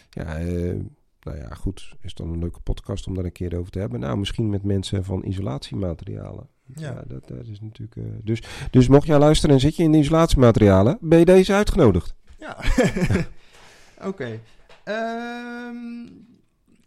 ja, 0.10 0.38
eh, 0.38 0.76
nou 1.22 1.38
ja, 1.38 1.48
goed, 1.50 1.96
is 2.02 2.14
dan 2.14 2.30
een 2.30 2.40
leuke 2.40 2.60
podcast 2.60 3.08
om 3.08 3.16
daar 3.16 3.26
een 3.26 3.32
keer 3.32 3.58
over 3.58 3.72
te 3.72 3.80
hebben. 3.80 4.00
Nou, 4.00 4.18
misschien 4.18 4.50
met 4.50 4.64
mensen 4.64 5.04
van 5.06 5.24
isolatiematerialen. 5.26 6.48
Ja, 6.66 6.82
Ja. 6.82 7.04
dat, 7.08 7.28
dat 7.28 7.48
is 7.48 7.60
natuurlijk... 7.60 8.26
dus, 8.26 8.44
dus 8.72 8.88
mocht 8.88 9.08
jij 9.08 9.20
luisteren 9.20 9.56
en 9.56 9.62
zit 9.62 9.76
je 9.76 9.84
in 9.84 9.92
de 9.92 9.98
isolatiematerialen, 9.98 10.98
ben 11.02 11.20
je 11.20 11.26
deze 11.26 11.54
uitgenodigd. 11.54 12.16
Ja. 12.40 12.58
Oké. 14.10 14.40
Ehm, 14.84 15.76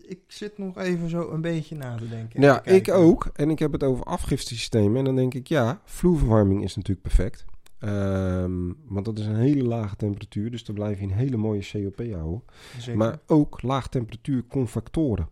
ik 0.06 0.21
zit 0.26 0.59
nog 0.59 0.78
even 0.78 1.09
zo 1.09 1.30
een 1.30 1.40
beetje 1.40 1.76
na 1.76 1.97
te 1.97 2.09
denken. 2.09 2.40
ja, 2.40 2.64
ik 2.64 2.90
ook. 2.90 3.30
En 3.35 3.50
ik 3.50 3.59
heb 3.59 3.73
het 3.73 3.82
over 3.82 4.04
afgiftesystemen. 4.04 4.97
En 4.97 5.04
dan 5.04 5.16
denk 5.16 5.35
ik, 5.35 5.47
ja, 5.47 5.80
vloerverwarming 5.85 6.62
is 6.62 6.76
natuurlijk 6.76 7.06
perfect. 7.06 7.44
Ehm, 7.78 8.73
want 8.87 9.04
dat 9.04 9.18
is 9.18 9.26
een 9.26 9.37
hele 9.37 9.64
lage 9.64 9.97
temperatuur, 9.97 10.50
dus 10.50 10.64
dan 10.64 10.75
blijf 10.75 10.99
je 10.99 11.04
een 11.04 11.12
hele 11.12 11.37
mooie 11.37 11.71
COP 11.73 12.12
houden. 12.12 12.42
Zeker. 12.78 12.97
Maar 12.97 13.18
ook 13.26 13.62
laag 13.62 13.88
temperatuur 13.88 14.44
convectoren. 14.47 15.28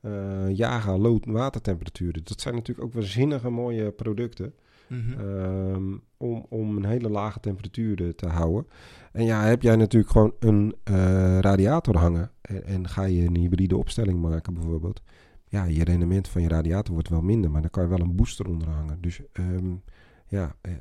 Eh 0.00 0.56
jaga, 0.56 0.98
lood, 0.98 1.24
watertemperaturen. 1.26 2.24
Dat 2.24 2.40
zijn 2.40 2.54
natuurlijk 2.54 2.86
ook 2.86 2.92
wel 2.92 3.02
zinnige 3.02 3.50
mooie 3.50 3.90
producten. 3.90 4.54
Mhm. 4.88 5.20
ehm, 5.20 5.96
om, 6.16 6.46
om 6.48 6.76
een 6.76 6.84
hele 6.84 7.08
lage 7.08 7.40
temperatuur 7.40 8.02
eh, 8.04 8.08
te 8.08 8.28
houden. 8.28 8.66
En 9.12 9.24
ja, 9.24 9.42
heb 9.44 9.62
jij 9.62 9.76
natuurlijk 9.76 10.12
gewoon 10.12 10.34
een 10.38 10.74
eh, 10.84 11.38
radiator 11.38 11.96
hangen. 11.96 12.30
En, 12.40 12.64
en 12.64 12.88
ga 12.88 13.04
je 13.04 13.26
een 13.26 13.36
hybride 13.36 13.76
opstelling 13.76 14.20
maken 14.20 14.54
bijvoorbeeld. 14.54 15.02
Ja, 15.48 15.64
je 15.64 15.84
rendement 15.84 16.28
van 16.28 16.42
je 16.42 16.48
radiator 16.48 16.94
wordt 16.94 17.08
wel 17.08 17.20
minder. 17.22 17.50
Maar 17.50 17.60
dan 17.60 17.70
kan 17.70 17.82
je 17.82 17.88
wel 17.88 18.00
een 18.00 18.16
booster 18.16 18.48
onder 18.48 18.68
hangen. 18.68 19.00
Dus 19.00 19.20
ehm, 19.32 19.74
ja, 20.26 20.56
eh, 20.60 20.72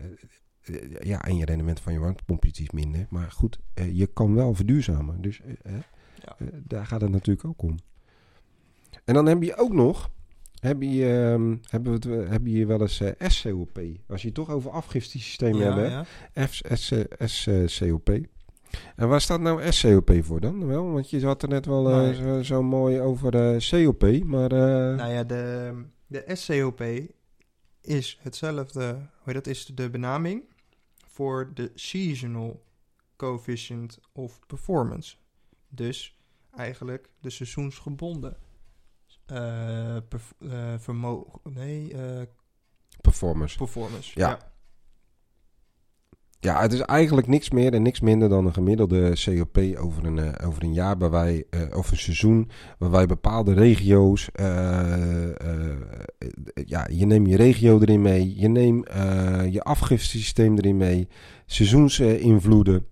ja, 1.00 1.24
en 1.24 1.36
je 1.36 1.46
rendement 1.46 1.80
van 1.80 1.94
je 1.94 2.00
warmtepomp 2.00 2.46
is 2.46 2.60
iets 2.60 2.72
minder. 2.72 3.06
Maar 3.10 3.32
goed, 3.32 3.60
je 3.92 4.08
kan 4.08 4.34
wel 4.36 4.54
verduurzamen. 4.54 5.22
Dus 5.22 5.42
Ja. 6.16 6.36
daar 6.64 6.86
gaat 6.86 7.02
het 7.02 7.10
natuurlijk 7.12 7.48
ook 7.48 7.62
om. 7.62 7.78
En 9.06 9.14
dan 9.14 9.26
heb 9.26 9.44
je 9.44 9.56
ook 9.58 9.74
nog, 9.74 10.10
heb 10.64 10.82
je, 10.82 11.06
ehm, 11.34 11.56
hebben 11.70 12.00
we 12.02 12.10
het, 12.10 12.42
je 12.44 12.66
wel 12.66 12.82
eens 12.82 13.00
eh, 13.02 13.30
SCOP. 13.30 13.80
Als 14.08 14.22
je 14.22 14.28
het 14.28 14.36
toch 14.36 14.50
over 14.50 14.72
afgiftesystemen 14.72 15.90
ja, 15.90 16.06
S- 17.26 17.48
SCOP. 17.66 18.10
En 18.96 19.08
waar 19.08 19.22
staat 19.22 19.40
nou 19.42 19.72
SCOP 19.72 20.12
voor 20.22 20.40
dan? 20.40 20.68
Wel, 20.68 20.92
want 20.92 21.10
je 21.10 21.26
had 21.26 21.42
er 21.44 21.50
net 21.50 21.66
wel 21.66 21.90
eh, 21.90 21.98
Nee. 21.98 22.14
zo, 22.16 22.42
zo 22.44 22.64
mooi 22.64 23.00
over 23.00 23.36
eh, 23.56 23.70
COP, 23.70 24.24
maar... 24.26 24.52
eh, 24.52 24.98
Nou 24.98 25.12
ja, 25.12 25.24
de, 25.24 25.74
de 26.08 26.24
SCOP 26.28 26.84
is 27.82 28.20
hetzelfde, 28.22 28.98
hoe 29.24 29.34
dat 29.34 29.48
is 29.48 29.66
de 29.66 29.90
benaming 29.90 30.44
voor 31.08 31.52
de 31.54 31.72
Seasonal 31.76 32.64
Coefficient 33.16 34.00
of 34.12 34.40
Performance. 34.48 35.16
Dus 35.70 36.18
eigenlijk 36.56 37.10
de 37.22 37.30
seizoensgebonden 37.30 38.38
eh 39.26 39.96
eh, 39.96 40.02
vermogen, 40.78 41.40
nee, 41.44 41.96
performance. 43.02 43.58
performance. 43.58 44.12
Ja. 44.14 44.52
Ja, 46.40 46.62
het 46.62 46.74
is 46.74 46.80
eigenlijk 46.80 47.28
niks 47.28 47.50
meer 47.50 47.74
en 47.74 47.82
niks 47.82 48.00
minder 48.00 48.30
dan 48.30 48.46
een 48.46 48.54
gemiddelde 48.54 49.14
COP 49.24 49.58
over 49.78 50.06
een, 50.06 50.40
over 50.40 50.64
een 50.64 50.74
jaar, 50.74 50.98
waar 50.98 51.12
wij, 51.12 51.46
eh, 51.50 51.78
of 51.78 51.92
een 51.92 51.98
seizoen, 51.98 52.50
waarbij 52.78 53.06
bepaalde 53.06 53.54
regio's, 53.54 54.30
ja, 56.66 56.88
je 56.92 57.06
neemt 57.06 57.30
je 57.30 57.36
regio 57.36 57.80
erin 57.80 58.02
mee, 58.02 58.40
je 58.40 58.48
neemt 58.48 58.88
je 59.52 59.62
afgiftesysteem 59.64 60.58
erin 60.58 60.78
mee, 60.78 61.08
seizoensinvloeden, 61.46 62.88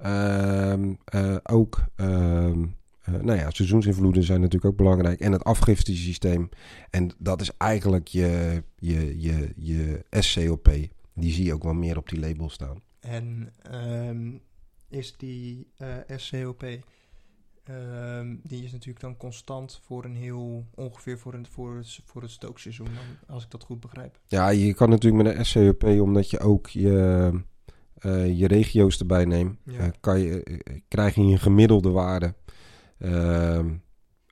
Ehm, 0.00 0.94
eh, 1.04 1.36
ook, 1.42 1.84
ehm, 1.96 2.62
eh, 2.62 2.68
nou 3.10 3.38
ja, 3.38 3.50
seizoensinvloeden 3.50 4.22
zijn 4.22 4.40
natuurlijk 4.40 4.72
ook 4.72 4.76
belangrijk 4.78 5.20
en 5.20 5.32
het 5.32 5.44
afgiftesysteem. 5.44 6.48
En 6.90 7.10
dat 7.18 7.40
is 7.40 7.50
eigenlijk 7.56 8.08
je, 8.08 8.62
je, 8.76 9.20
je, 9.20 9.52
je 9.56 10.04
SCOP. 10.10 10.68
Die 11.14 11.32
zie 11.32 11.44
je 11.44 11.54
ook 11.54 11.62
wel 11.62 11.74
meer 11.74 11.96
op 11.96 12.08
die 12.08 12.20
label 12.20 12.50
staan. 12.50 12.80
En 13.00 13.52
ehm, 13.62 14.30
is 14.88 15.14
die 15.16 15.66
eh, 15.76 15.88
SCOP, 16.16 16.62
ehm, 17.64 18.36
die 18.42 18.64
is 18.64 18.72
natuurlijk 18.72 19.00
dan 19.00 19.16
constant 19.16 19.80
voor 19.82 20.04
een 20.04 20.14
heel, 20.14 20.66
ongeveer 20.74 21.18
voor, 21.18 21.34
een, 21.34 21.46
voor, 21.50 21.76
het, 21.76 22.00
voor 22.04 22.22
het 22.22 22.30
stookseizoen, 22.30 22.88
als 23.26 23.44
ik 23.44 23.50
dat 23.50 23.64
goed 23.64 23.80
begrijp. 23.80 24.20
Ja, 24.26 24.48
je 24.48 24.74
kan 24.74 24.90
natuurlijk 24.90 25.22
met 25.24 25.36
een 25.36 25.46
SCOP, 25.46 25.84
omdat 25.84 26.30
je 26.30 26.38
ook 26.38 26.66
je, 26.68 27.30
eh, 27.94 28.38
je 28.38 28.46
regio's 28.46 28.98
erbij 28.98 29.24
neemt, 29.24 29.58
Ja. 29.64 29.78
eh, 29.78 29.88
kan 30.00 30.20
je, 30.20 30.42
eh, 30.42 30.80
krijg 30.88 31.14
je 31.14 31.20
een 31.20 31.38
gemiddelde 31.38 31.90
waarde. 31.90 32.34
Ehm, 33.00 33.74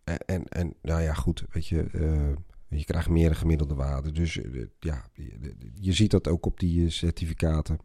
en, 0.04 0.18
en, 0.26 0.44
en, 0.44 0.74
nou 0.82 1.02
ja, 1.02 1.14
goed, 1.14 1.44
weet 1.50 1.66
je, 1.66 1.82
eh, 1.82 2.36
je 2.68 2.84
krijgt 2.84 3.08
meer 3.08 3.28
een 3.28 3.36
gemiddelde 3.36 3.74
waarde. 3.74 4.12
Dus 4.12 4.40
eh, 4.40 4.64
ja, 4.78 5.04
je, 5.12 5.54
je 5.74 5.92
ziet 5.92 6.10
dat 6.10 6.28
ook 6.28 6.46
op 6.46 6.60
die 6.60 6.84
eh, 6.84 6.90
certificaten. 6.90 7.78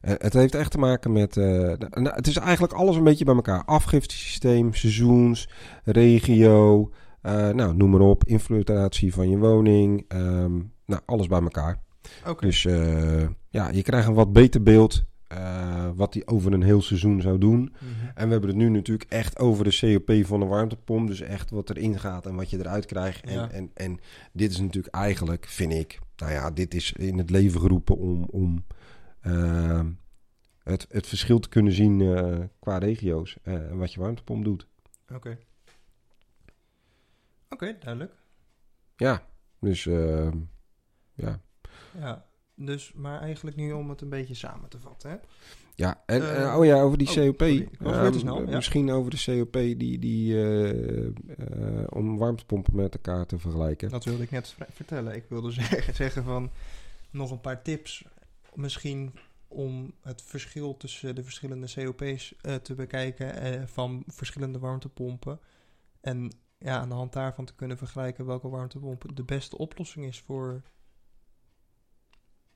Eh, 0.00 0.14
het 0.18 0.32
heeft 0.32 0.54
echt 0.54 0.70
te 0.70 0.78
maken 0.78 1.12
met. 1.12 1.36
nou, 1.36 1.76
nou, 1.78 2.14
het 2.14 2.26
is 2.26 2.36
eigenlijk 2.36 2.72
alles 2.72 2.96
een 2.96 3.04
beetje 3.04 3.24
bij 3.24 3.34
elkaar: 3.34 3.64
afgiftesysteem, 3.64 4.74
seizoens, 4.74 5.48
regio. 5.84 6.90
nou, 7.22 7.74
noem 7.74 7.90
maar 7.90 8.00
op. 8.00 8.24
Infiltratie 8.24 9.14
van 9.14 9.30
je 9.30 9.38
woning. 9.38 10.04
ehm, 10.08 10.56
nou, 10.86 11.02
alles 11.04 11.26
bij 11.26 11.40
elkaar. 11.40 11.82
Oké. 12.26 12.46
Dus 12.46 12.62
ja, 13.48 13.70
je 13.70 13.82
krijgt 13.82 14.08
een 14.08 14.14
wat 14.14 14.32
beter 14.32 14.62
beeld. 14.62 15.04
Eh, 15.30 15.90
wat 15.94 16.12
die 16.12 16.26
over 16.26 16.52
een 16.52 16.62
heel 16.62 16.82
seizoen 16.82 17.20
zou 17.20 17.38
doen. 17.38 17.60
Mhm. 17.60 18.06
En 18.14 18.24
we 18.26 18.32
hebben 18.32 18.48
het 18.50 18.58
nu 18.58 18.68
natuurlijk 18.68 19.10
echt 19.10 19.38
over 19.38 19.64
de 19.64 19.78
COP 20.04 20.26
van 20.26 20.40
een 20.40 20.48
warmtepomp. 20.48 21.08
Dus 21.08 21.20
echt 21.20 21.50
wat 21.50 21.70
erin 21.70 21.98
gaat 21.98 22.26
en 22.26 22.34
wat 22.34 22.50
je 22.50 22.58
eruit 22.58 22.86
krijgt. 22.86 23.24
En, 23.24 23.32
Ja. 23.32 23.50
en, 23.50 23.70
en 23.74 24.00
dit 24.32 24.50
is 24.50 24.60
natuurlijk 24.60 24.94
eigenlijk, 24.94 25.46
vind 25.46 25.72
ik... 25.72 25.98
Nou 26.16 26.32
ja, 26.32 26.50
dit 26.50 26.74
is 26.74 26.92
in 26.92 27.18
het 27.18 27.30
leven 27.30 27.60
geroepen 27.60 27.96
om, 27.96 28.24
om 28.24 28.64
eh, 29.20 29.80
het, 30.62 30.86
het 30.88 31.06
verschil 31.06 31.38
te 31.38 31.48
kunnen 31.48 31.72
zien 31.72 32.00
eh, 32.00 32.38
qua 32.58 32.78
regio's. 32.78 33.36
en 33.42 33.76
wat 33.78 33.92
je 33.92 34.00
warmtepomp 34.00 34.44
doet. 34.44 34.66
Oké. 35.14 35.38
Oké, 37.48 37.76
duidelijk. 37.80 38.14
Ja, 38.96 39.22
dus 39.60 39.84
ja. 41.14 41.40
Ja. 41.98 42.28
Dus, 42.66 42.92
maar 42.94 43.20
eigenlijk 43.20 43.56
nu 43.56 43.72
om 43.72 43.90
het 43.90 44.00
een 44.00 44.08
beetje 44.08 44.34
samen 44.34 44.68
te 44.68 44.78
vatten. 44.78 45.10
Hè? 45.10 45.16
Ja, 45.74 46.02
en, 46.06 46.22
Eh, 46.22 46.42
eh, 46.42 46.58
oh 46.58 46.64
ja, 46.64 46.80
over 46.80 46.98
die 46.98 47.08
oh, 47.08 47.14
COP. 47.14 47.42
snel, 48.18 48.48
ja. 48.48 48.56
Misschien 48.56 48.90
over 48.90 49.10
de 49.10 49.22
COP 49.24 49.52
die, 49.52 49.98
die 49.98 50.44
eh, 50.44 51.12
om 51.88 52.18
warmtepompen 52.18 52.76
met 52.76 52.94
elkaar 52.94 53.26
te 53.26 53.38
vergelijken. 53.38 53.90
Dat 53.90 54.04
wilde 54.04 54.22
ik 54.22 54.30
net 54.30 54.56
vertellen. 54.72 55.14
Ik 55.14 55.24
wilde 55.28 55.52
zeggen, 55.92 56.24
van 56.24 56.50
nog 57.10 57.30
een 57.30 57.40
paar 57.40 57.62
tips. 57.62 58.04
Misschien 58.54 59.12
om 59.48 59.92
het 60.00 60.22
verschil 60.22 60.76
tussen 60.76 61.14
de 61.14 61.22
verschillende 61.22 61.66
COP's 61.74 62.34
te 62.62 62.74
bekijken 62.74 63.68
van 63.68 64.04
verschillende 64.06 64.58
warmtepompen. 64.58 65.40
En 66.00 66.30
ja, 66.58 66.78
aan 66.78 66.88
de 66.88 66.94
hand 66.94 67.12
daarvan 67.12 67.44
te 67.44 67.54
kunnen 67.54 67.78
vergelijken 67.78 68.26
welke 68.26 68.48
warmtepomp 68.48 69.04
de 69.14 69.24
beste 69.24 69.58
oplossing 69.58 70.06
is 70.06 70.20
voor 70.20 70.62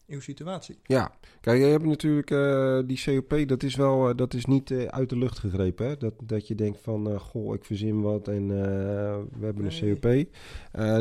uw 0.07 0.21
situatie. 0.21 0.79
Ja, 0.83 1.13
kijk, 1.41 1.61
je 1.61 1.67
hebt 1.67 1.85
natuurlijk 1.85 2.31
eh, 2.31 2.79
die 2.87 3.03
COP, 3.05 3.49
dat 3.49 3.63
is 3.63 3.75
wel, 3.75 4.09
eh, 4.09 4.17
dat 4.17 4.35
is 4.35 4.45
niet 4.45 4.71
eh, 4.71 4.85
uit 4.85 5.09
de 5.09 5.19
lucht 5.19 5.39
gegrepen. 5.39 5.87
Hè? 5.87 5.97
Dat, 5.97 6.15
dat 6.25 6.49
je 6.49 6.55
denkt 6.55 6.81
van, 6.81 7.21
goh, 7.21 7.55
ik 7.55 7.65
verzin 7.65 8.01
wat 8.01 8.29
en 8.29 8.49
we 8.49 9.45
hebben 9.45 9.65
een. 9.65 10.01
COP. 10.01 10.27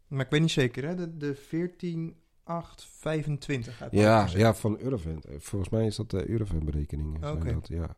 Maar 0.07 0.25
ik 0.25 0.31
weet 0.31 0.41
niet 0.41 0.51
zeker, 0.51 0.87
hè? 0.87 0.95
De, 0.95 1.17
de 1.17 1.35
14825 1.35 3.81
uit 3.81 3.91
mijn 3.91 4.03
Ja, 4.03 4.27
ja, 4.33 4.53
van 4.53 4.77
Eurovent. 4.79 5.25
Eh, 5.25 5.35
Volgens 5.39 5.71
mij 5.71 5.85
is 5.85 5.95
dat 5.95 6.09
de 6.11 6.29
Eurovent-berekeningen. 6.29 7.31
Oké. 7.31 7.59
ja. 7.63 7.95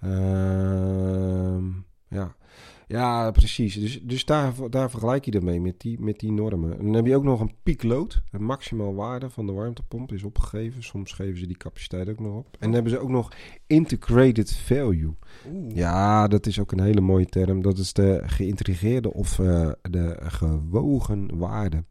Ehm, 0.00 1.66
ja. 2.08 2.34
Ja, 2.86 3.30
precies. 3.30 3.74
Dus, 3.74 4.00
dus 4.02 4.24
daar, 4.24 4.52
daar 4.70 4.90
vergelijk 4.90 5.24
je 5.24 5.30
ermee 5.30 5.60
met 5.60 5.80
die, 5.80 6.00
met 6.00 6.18
die 6.18 6.32
normen. 6.32 6.78
En 6.78 6.84
dan 6.84 6.94
heb 6.94 7.06
je 7.06 7.16
ook 7.16 7.24
nog 7.24 7.40
een 7.40 7.54
piekload. 7.62 8.22
Een 8.30 8.44
maximaal 8.44 8.94
waarde 8.94 9.30
van 9.30 9.46
de 9.46 9.52
warmtepomp 9.52 10.12
is 10.12 10.22
opgegeven. 10.22 10.82
Soms 10.82 11.12
geven 11.12 11.38
ze 11.38 11.46
die 11.46 11.56
capaciteit 11.56 12.08
ook 12.08 12.20
nog 12.20 12.36
op. 12.36 12.46
En 12.50 12.58
dan 12.60 12.72
hebben 12.72 12.92
ze 12.92 12.98
ook 12.98 13.08
nog 13.08 13.32
integrated 13.66 14.56
value. 14.56 15.14
Oeh. 15.52 15.76
Ja, 15.76 16.28
dat 16.28 16.46
is 16.46 16.60
ook 16.60 16.72
een 16.72 16.80
hele 16.80 17.00
mooie 17.00 17.26
term. 17.26 17.62
Dat 17.62 17.78
is 17.78 17.92
de 17.92 18.22
geïntegreerde 18.26 19.12
of 19.12 19.38
eh, 19.38 19.70
de 19.82 20.16
gewogen 20.20 21.38
waarde. 21.38 21.84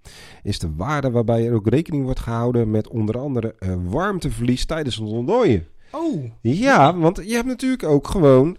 Is 0.43 0.60
de 0.60 0.75
waarde 0.75 1.12
waarbij 1.12 1.47
er 1.47 1.53
ook 1.53 1.67
rekening 1.67 2.03
wordt 2.03 2.19
gehouden 2.19 2.71
met 2.71 2.88
onder 2.88 3.17
andere 3.17 3.56
eh, 3.60 3.75
warmteverlies 3.86 4.65
tijdens 4.65 4.95
het 4.95 5.10
ontdooien. 5.10 5.67
Oh, 5.91 6.23
Ja, 6.41 6.97
want 6.97 7.21
je 7.25 7.34
hebt 7.34 7.47
natuurlijk 7.47 7.84
ook 7.84 8.08
gewoon 8.08 8.58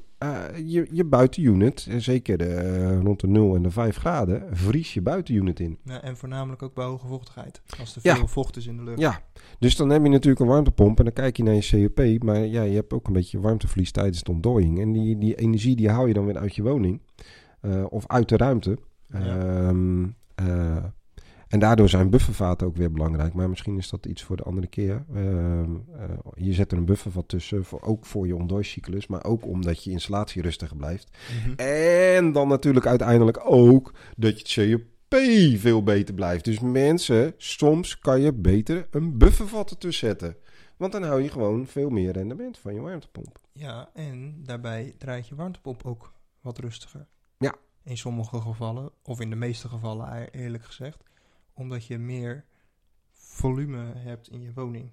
je, 0.64 0.86
je 0.90 1.04
buitenunit, 1.04 1.86
eh, 1.90 1.96
zeker 1.98 2.40
eh, 2.40 3.00
rond 3.00 3.20
de 3.20 3.26
0 3.26 3.54
en 3.54 3.62
de 3.62 3.70
5 3.70 3.96
graden, 3.96 4.42
vries 4.56 4.94
je 4.94 5.02
buitenunit 5.02 5.60
in. 5.60 5.78
Ja, 5.84 6.02
en 6.02 6.16
voornamelijk 6.16 6.62
ook 6.62 6.74
bij 6.74 6.84
hoge 6.84 7.06
vochtigheid. 7.06 7.62
Als 7.80 7.96
er 7.96 8.00
Ja. 8.04 8.16
veel 8.16 8.26
vocht 8.26 8.56
is 8.56 8.66
in 8.66 8.76
de 8.76 8.82
lucht. 8.84 8.98
Ja, 8.98 9.20
dus 9.58 9.76
dan 9.76 9.90
heb 9.90 10.02
je 10.02 10.08
natuurlijk 10.08 10.40
een 10.40 10.46
warmtepomp 10.46 10.98
en 10.98 11.04
dan 11.04 11.12
kijk 11.14 11.36
je 11.36 11.42
naar 11.42 11.54
je 11.54 11.90
COP. 11.94 12.22
Maar 12.22 12.38
ja, 12.38 12.62
je 12.62 12.74
hebt 12.74 12.92
ook 12.92 13.06
een 13.06 13.12
beetje 13.12 13.40
warmteverlies 13.40 13.90
tijdens 13.90 14.22
de 14.22 14.30
ontdooiing. 14.30 14.80
En 14.80 14.92
die, 14.92 15.18
die 15.18 15.34
energie 15.34 15.76
die 15.76 15.90
haal 15.90 16.06
je 16.06 16.14
dan 16.14 16.26
weer 16.26 16.38
uit 16.38 16.54
je 16.54 16.62
woning 16.62 17.00
eh, 17.60 17.84
of 17.88 18.06
uit 18.06 18.28
de 18.28 18.36
ruimte. 18.36 18.78
Ja. 19.08 19.18
Ehm, 19.18 20.04
eh, 20.34 20.84
en 21.54 21.60
daardoor 21.60 21.88
zijn 21.88 22.10
buffervaten 22.10 22.66
ook 22.66 22.76
weer 22.76 22.92
belangrijk. 22.92 23.34
Maar 23.34 23.48
misschien 23.48 23.76
is 23.78 23.90
dat 23.90 24.06
iets 24.06 24.22
voor 24.22 24.36
de 24.36 24.42
andere 24.42 24.66
keer. 24.66 25.04
Eh, 25.14 25.62
je 26.34 26.52
zet 26.52 26.72
er 26.72 26.78
een 26.78 26.84
buffervat 26.84 27.28
tussen, 27.28 27.64
voor, 27.64 27.82
ook 27.82 28.06
voor 28.06 28.26
je 28.26 28.36
ontdooicyclus. 28.36 29.06
Maar 29.06 29.24
ook 29.24 29.46
omdat 29.46 29.84
je 29.84 29.90
installatie 29.90 30.42
rustiger 30.42 30.76
blijft. 30.76 31.18
Mhm. 31.44 31.54
En 31.56 32.32
dan 32.32 32.48
natuurlijk 32.48 32.86
uiteindelijk 32.86 33.40
ook 33.44 33.92
dat 34.16 34.52
je 34.52 34.60
het 34.60 34.72
COP 35.08 35.20
veel 35.60 35.82
beter 35.82 36.14
blijft. 36.14 36.44
Dus 36.44 36.60
mensen, 36.60 37.34
soms 37.36 37.98
kan 37.98 38.20
je 38.20 38.32
beter 38.32 38.86
een 38.90 39.18
buffervat 39.18 39.70
ertussen 39.70 40.08
zetten. 40.08 40.36
Want 40.76 40.92
dan 40.92 41.02
hou 41.02 41.22
je 41.22 41.28
gewoon 41.28 41.66
veel 41.66 41.90
meer 41.90 42.12
rendement 42.12 42.58
van 42.58 42.74
je 42.74 42.80
warmtepomp. 42.80 43.38
Ja, 43.52 43.90
en 43.92 44.40
daarbij 44.44 44.94
draait 44.98 45.28
je 45.28 45.34
warmtepomp 45.34 45.86
ook 45.86 46.12
wat 46.40 46.58
rustiger. 46.58 47.06
Ja. 47.38 47.54
In 47.84 47.96
sommige 47.96 48.40
gevallen, 48.40 48.90
of 49.02 49.20
in 49.20 49.30
de 49.30 49.36
meeste 49.36 49.68
gevallen 49.68 50.22
e- 50.22 50.28
eerlijk 50.32 50.64
gezegd, 50.64 51.02
omdat 51.54 51.86
je 51.86 51.98
meer 51.98 52.44
volume 53.10 53.92
hebt 53.94 54.30
in 54.30 54.40
je 54.40 54.52
woning. 54.52 54.90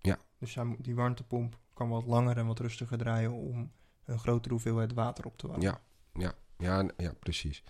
Ja. 0.00 0.18
Dus 0.38 0.56
die 0.78 0.94
warmtepomp 0.94 1.58
kan 1.72 1.88
wat 1.88 2.06
langer 2.06 2.36
en 2.36 2.46
wat 2.46 2.58
rustiger 2.58 2.98
draaien 2.98 3.32
om 3.32 3.72
een 4.04 4.18
grotere 4.18 4.54
hoeveelheid 4.54 4.92
water 4.92 5.26
op 5.26 5.38
te 5.38 5.46
warmen. 5.46 5.66
Ja, 5.66 5.80
ja, 6.12 6.34
ja, 6.58 6.90
ja 6.96 7.12
precies. 7.18 7.64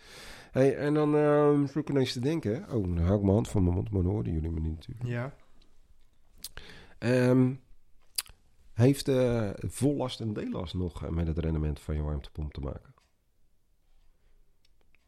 Hey, 0.50 0.76
en 0.76 0.94
dan 0.94 1.16
ehm 1.16 1.66
zoek 1.66 1.82
ik 1.82 1.88
ineens 1.88 2.12
te 2.12 2.20
denken. 2.20 2.62
Oh, 2.62 2.82
dan 2.82 2.98
hou 2.98 3.16
ik 3.16 3.22
mijn 3.22 3.34
hand 3.34 3.48
van 3.48 3.62
mijn 3.62 3.74
mond, 3.74 3.90
maar 3.90 4.02
dan 4.02 4.12
hoorden 4.12 4.32
jullie 4.32 4.50
me 4.50 4.60
niet 4.60 4.74
natuurlijk. 4.74 5.08
Ja. 5.08 5.34
Ehm, 6.98 7.54
heeft 8.72 9.08
eh 9.08 9.50
vollast 9.56 10.20
en 10.20 10.32
deellast 10.32 10.74
nog 10.74 11.04
eh, 11.04 11.10
met 11.10 11.26
het 11.26 11.38
rendement 11.38 11.80
van 11.80 11.94
je 11.94 12.02
warmtepomp 12.02 12.52
te 12.52 12.60
maken? 12.60 12.93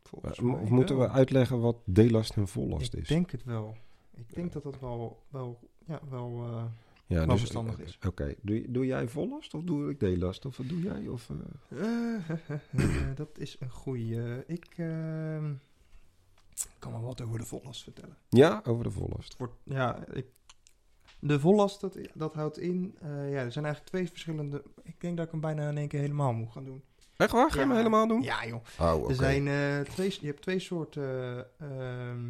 Volgens 0.07 0.38
Eh, 0.38 0.45
mij 0.45 0.55
of 0.62 0.69
moeten 0.69 0.99
we 0.99 1.09
uitleggen 1.09 1.61
wat 1.61 1.77
deellast 1.85 2.37
en 2.37 2.49
vollast 2.49 2.95
Ik 2.95 3.01
is? 3.01 3.09
denk 3.09 3.31
het 3.31 3.45
wel. 3.45 3.77
Ik 4.14 4.35
denk 4.35 4.53
dat 4.53 4.62
dat 4.62 4.81
wel, 4.81 5.23
wel, 5.29 5.59
ja, 5.87 6.01
wel 6.09 6.42
eh, 6.45 6.64
ja, 7.07 7.27
wel 7.27 7.38
verstandig 7.38 7.79
eh, 7.81 7.87
is. 7.87 7.99
Oké, 8.07 8.35
doe, 8.42 8.71
doe 8.71 8.87
jij 8.87 9.09
vollast 9.09 9.55
of 9.55 9.62
doe 9.62 9.90
ik 9.90 10.01
deellast? 10.01 10.45
Of 10.45 10.57
wat 10.57 10.69
doe 10.69 10.81
jij? 10.81 11.09
Of, 11.09 11.31
eh? 11.71 12.14
Eh, 12.14 13.16
dat 13.16 13.38
is 13.38 13.57
een 13.61 13.71
goeie. 13.71 14.47
Ik 14.47 14.66
ehm, 14.77 15.53
kan 16.79 16.92
wel 16.92 17.03
wat 17.03 17.21
over 17.23 17.38
de 17.38 17.45
vollast 17.47 17.83
vertellen. 17.83 18.16
Ja, 18.29 18.61
over 18.66 18.85
de 18.85 18.90
vollast. 18.90 19.37
Wordt, 19.37 19.55
ja, 19.64 20.07
ik, 20.12 20.27
de 21.21 21.40
vollast, 21.40 21.81
dat, 21.81 21.99
dat 22.14 22.35
houdt 22.35 22.59
in... 22.59 22.97
eh, 23.01 23.09
ja, 23.09 23.38
er 23.42 23.53
zijn 23.53 23.64
eigenlijk 23.64 23.87
twee 23.95 24.09
verschillende... 24.09 24.62
Ik 24.83 25.01
denk 25.01 25.16
dat 25.16 25.27
ik 25.27 25.33
hem 25.33 25.40
bijna 25.40 25.69
in 25.69 25.77
één 25.79 25.88
keer 25.88 26.01
helemaal 26.01 26.33
moet 26.33 26.53
gaan 26.53 26.64
doen. 26.64 26.83
Echt 27.16 27.33
waar? 27.33 27.50
Ga 27.50 27.55
je 27.55 27.61
Ja. 27.61 27.66
hem 27.68 27.76
helemaal 27.76 28.07
doen? 28.09 28.22
Ja, 28.22 28.46
joh. 28.46 28.62
Oh. 28.81 29.09
Er 29.09 29.14
zijn 29.14 29.48
eh, 29.48 29.81
twee... 29.92 30.16
Je 30.20 30.26
hebt 30.26 30.42
twee 30.42 30.59
soorten... 30.59 31.05
eh, 31.59 32.09
ehm, 32.11 32.29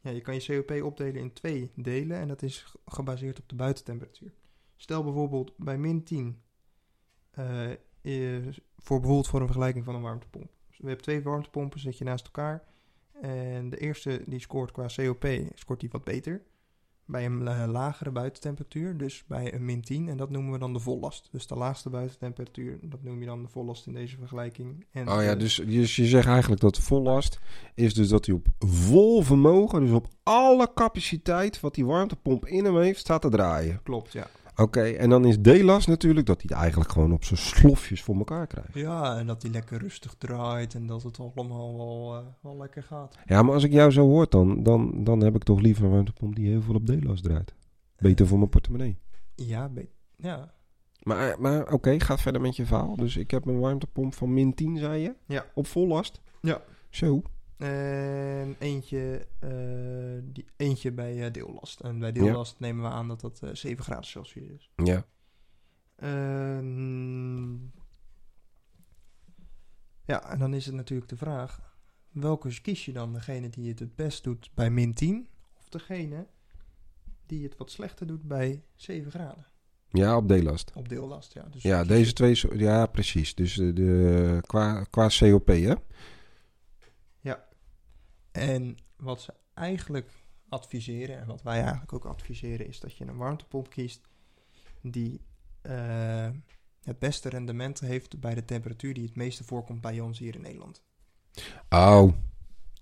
ja, 0.00 0.10
je 0.10 0.20
kan 0.20 0.34
je 0.34 0.62
COP 0.66 0.82
opdelen 0.82 1.16
in 1.22 1.32
twee 1.32 1.70
delen. 1.76 2.16
En 2.18 2.28
dat 2.28 2.42
is 2.42 2.74
gebaseerd 2.86 3.38
op 3.40 3.48
de 3.48 3.54
buitentemperatuur. 3.54 4.32
Stel 4.76 5.04
bijvoorbeeld 5.04 5.52
bij 5.56 5.78
min 5.78 6.02
10... 6.04 6.42
eh, 7.30 7.70
is- 8.00 8.60
voor 8.76 8.98
bijvoorbeeld 9.00 9.28
voor 9.28 9.40
een 9.40 9.46
vergelijking 9.46 9.84
van 9.84 9.94
een 9.94 10.02
warmtepomp. 10.02 10.50
Dus 10.68 10.78
we 10.78 10.86
hebben 10.86 11.04
twee 11.04 11.22
warmtepompen, 11.22 11.80
zet 11.80 11.98
je 11.98 12.04
naast 12.04 12.24
elkaar. 12.24 12.64
En 13.20 13.70
de 13.70 13.76
eerste 13.76 14.22
die 14.26 14.40
scoort 14.40 14.72
qua 14.72 14.86
COP, 14.96 15.26
scoort 15.54 15.80
die 15.80 15.88
wat 15.92 16.04
beter. 16.04 16.42
Bij 17.06 17.24
een 17.24 17.42
la- 17.42 17.66
lagere 17.66 18.10
buitentemperatuur, 18.10 18.96
dus 18.96 19.24
bij 19.26 19.54
een 19.54 19.64
min 19.64 19.82
10. 19.82 20.08
En 20.08 20.16
dat 20.16 20.30
noemen 20.30 20.52
we 20.52 20.58
dan 20.58 20.72
de 20.72 20.78
vollast. 20.78 21.28
Dus 21.32 21.46
de 21.46 21.54
laagste 21.54 21.90
buitentemperatuur, 21.90 22.78
dat 22.82 23.02
noem 23.02 23.20
je 23.20 23.26
dan 23.26 23.42
de 23.42 23.48
vollast 23.48 23.86
in 23.86 23.92
deze 23.92 24.16
vergelijking. 24.16 24.84
En 24.92 25.08
Oh 25.08 25.22
ja, 25.22 25.32
de- 25.32 25.36
dus, 25.36 25.54
dus 25.66 25.96
je 25.96 26.04
zegt 26.06 26.26
eigenlijk 26.26 26.60
dat 26.60 26.78
vollast 26.78 27.38
is 27.74 27.94
dus 27.94 28.08
dat 28.08 28.26
hij 28.26 28.34
op 28.34 28.46
vol 28.58 29.22
vermogen, 29.22 29.80
dus 29.80 29.90
op 29.90 30.06
alle 30.22 30.70
capaciteit 30.74 31.60
wat 31.60 31.74
die 31.74 31.86
warmtepomp 31.86 32.46
in 32.46 32.64
hem 32.64 32.78
heeft, 32.78 32.98
staat 33.00 33.22
te 33.22 33.28
draaien. 33.28 33.80
Klopt, 33.82 34.12
ja. 34.12 34.26
Oké, 34.56 34.82
en 34.82 35.10
dan 35.10 35.24
is 35.24 35.40
deelast 35.40 35.88
natuurlijk 35.88 36.26
dat 36.26 36.36
hij 36.36 36.46
het 36.48 36.58
eigenlijk 36.60 36.92
gewoon 36.92 37.12
op 37.12 37.24
zijn 37.24 37.38
slofjes 37.38 38.02
voor 38.02 38.16
elkaar 38.16 38.46
krijgt. 38.46 38.74
Ja, 38.74 39.18
en 39.18 39.26
dat 39.26 39.40
die 39.40 39.50
lekker 39.50 39.78
rustig 39.78 40.14
draait 40.18 40.74
en 40.74 40.86
dat 40.86 41.02
het 41.02 41.18
allemaal 41.18 41.76
wel, 41.76 42.16
eh, 42.16 42.26
wel 42.40 42.56
lekker 42.56 42.82
gaat. 42.82 43.18
Ja, 43.26 43.42
maar 43.42 43.54
als 43.54 43.64
ik 43.64 43.72
jou 43.72 43.90
zo 43.90 44.06
hoor, 44.06 44.26
dan, 44.28 44.62
dan, 44.62 45.04
dan 45.04 45.20
heb 45.20 45.34
ik 45.34 45.42
toch 45.42 45.60
liever 45.60 45.84
een 45.84 45.90
warmtepomp 45.90 46.36
die 46.36 46.48
heel 46.48 46.62
veel 46.62 46.74
op 46.74 46.86
deelast 46.86 47.22
draait. 47.22 47.54
Beter 47.98 48.26
voor 48.26 48.38
mijn 48.38 48.50
portemonnee. 48.50 48.98
Ja, 49.34 49.70
ja. 50.16 50.54
Maar, 51.02 51.40
maar 51.40 51.72
oké, 51.72 52.00
ga 52.00 52.18
verder 52.18 52.40
met 52.40 52.56
je 52.56 52.66
verhaal. 52.66 52.96
Dus 52.96 53.16
ik 53.16 53.30
heb 53.30 53.46
een 53.46 53.60
warmtepomp 53.60 54.14
van 54.14 54.34
min 54.34 54.54
10, 54.54 54.76
zei 54.76 55.02
je? 55.02 55.14
Ja. 55.26 55.46
Op 55.54 55.66
vollast? 55.66 56.20
Ja. 56.40 56.62
Zo. 56.90 57.22
En 57.56 58.56
eentje, 58.58 59.26
eh, 59.38 60.32
die, 60.32 60.46
eentje 60.56 60.92
bij 60.92 61.24
eh, 61.26 61.32
deellast. 61.32 61.80
En 61.80 61.98
bij 61.98 62.12
deellast 62.12 62.60
nemen 62.60 62.84
we 62.84 62.90
aan 62.90 63.08
dat 63.08 63.20
dat 63.20 63.42
eh 63.42 63.50
7 63.52 63.84
graden 63.84 64.04
Celsius 64.04 64.50
is. 64.50 64.70
Ja. 64.84 65.06
Ehm, 65.96 67.52
ja, 70.04 70.30
en 70.30 70.38
dan 70.38 70.54
is 70.54 70.66
het 70.66 70.74
natuurlijk 70.74 71.08
de 71.08 71.16
vraag: 71.16 71.76
welke 72.10 72.60
kies 72.60 72.84
je 72.84 72.92
dan? 72.92 73.12
Degene 73.12 73.48
die 73.48 73.68
het 73.68 73.78
het 73.78 73.94
best 73.94 74.24
doet 74.24 74.50
bij 74.54 74.70
min 74.70 74.94
10 74.94 75.28
of 75.54 75.68
degene 75.68 76.26
die 77.26 77.44
het 77.44 77.56
wat 77.56 77.70
slechter 77.70 78.06
doet 78.06 78.22
bij 78.22 78.64
7 78.74 79.10
graden? 79.10 79.46
Ja, 79.88 80.16
op 80.16 80.28
deellast. 80.28 80.72
op 80.74 80.88
deellast. 80.88 81.32
Ja, 81.32 81.42
dus 81.50 81.62
Ja, 81.62 81.84
deze 81.84 82.12
twee, 82.12 82.58
ja 82.58 82.86
precies. 82.86 83.34
Dus 83.34 83.54
de, 83.54 83.72
de, 83.72 84.38
qua, 84.46 84.84
qua 84.84 85.08
COP, 85.18 85.46
hè? 85.46 85.74
En 88.34 88.76
wat 88.96 89.20
ze 89.22 89.34
eigenlijk 89.54 90.10
adviseren, 90.48 91.18
en 91.20 91.26
wat 91.26 91.42
wij 91.42 91.60
eigenlijk 91.60 91.92
ook 91.92 92.04
adviseren, 92.04 92.66
is 92.66 92.80
dat 92.80 92.96
je 92.96 93.06
een 93.06 93.16
warmtepomp 93.16 93.70
kiest 93.70 94.00
die 94.80 95.20
eh, 95.62 96.28
het 96.82 96.98
beste 96.98 97.28
rendement 97.28 97.80
heeft 97.80 98.20
bij 98.20 98.34
de 98.34 98.44
temperatuur 98.44 98.94
die 98.94 99.04
het 99.04 99.16
meeste 99.16 99.44
voorkomt 99.44 99.80
bij 99.80 100.00
ons 100.00 100.18
hier 100.18 100.34
in 100.34 100.40
Nederland. 100.40 100.82
Oh, 101.68 102.12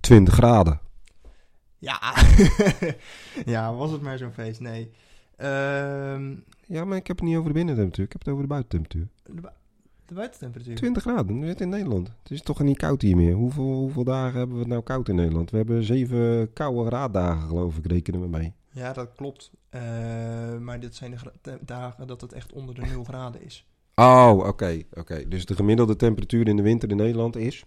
20 0.01 0.35
graden. 0.35 0.81
Ja, 1.79 1.99
ja 3.45 3.75
was 3.75 3.91
het 3.91 4.01
maar 4.03 4.19
zo'n 4.19 4.33
feest? 4.33 4.61
Nee. 4.61 4.91
Ehm, 5.37 6.37
Ja, 6.67 6.85
maar 6.85 6.97
ik 6.97 7.07
heb 7.07 7.17
het 7.19 7.27
niet 7.27 7.37
over 7.37 7.49
de 7.49 7.55
binnentemperatuur. 7.55 8.05
Ik 8.05 8.13
heb 8.13 8.21
het 8.21 8.31
over 8.31 8.43
de 8.43 8.49
buitentemperatuur. 8.49 9.09
de, 9.35 9.41
bu- 9.41 9.49
de 10.13 10.19
buitentemperatuur. 10.19 10.77
20 10.77 11.03
graden, 11.03 11.41
we 11.41 11.47
zitten 11.47 11.65
in 11.67 11.73
Nederland. 11.73 12.09
Het 12.23 12.31
is 12.31 12.43
toch 12.43 12.63
niet 12.63 12.77
koud 12.79 13.03
hier 13.03 13.17
meer. 13.17 13.35
Hoeveel, 13.35 13.65
hoeveel 13.65 14.05
dagen 14.05 14.39
hebben 14.39 14.55
we 14.57 14.63
het 14.63 14.71
nou 14.71 14.83
koud 14.83 15.09
in 15.09 15.15
Nederland? 15.15 15.51
We 15.51 15.57
hebben 15.57 15.85
zeven 15.85 16.53
koude 16.53 16.91
raaddagen, 16.91 17.49
geloof 17.49 17.77
ik, 17.77 17.87
rekenen 17.87 18.21
we 18.21 18.29
mee. 18.29 18.53
Ja, 18.71 18.93
dat 18.93 19.13
klopt. 19.13 19.51
Eh, 19.69 19.81
maar 20.59 20.81
dit 20.81 20.95
zijn 20.95 21.19
de 21.43 21.59
dagen 21.65 22.07
dat 22.07 22.21
het 22.21 22.33
echt 22.33 22.53
onder 22.53 22.75
de 22.75 22.81
0 22.81 23.05
graden 23.05 23.43
is. 23.45 23.67
Oh, 23.95 24.35
oké. 24.47 24.83
oké. 24.95 25.29
Dus 25.29 25.47
de 25.47 25.55
gemiddelde 25.55 25.97
temperatuur 25.97 26.49
in 26.49 26.57
de 26.57 26.63
winter 26.63 26.91
in 26.91 26.97
Nederland 26.97 27.37
is... 27.37 27.65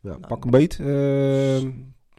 Nou, 0.00 0.18
Nou, 0.20 0.26
pak 0.34 0.44
een 0.44 0.50
beet. 0.50 0.80
eh, 0.80 1.70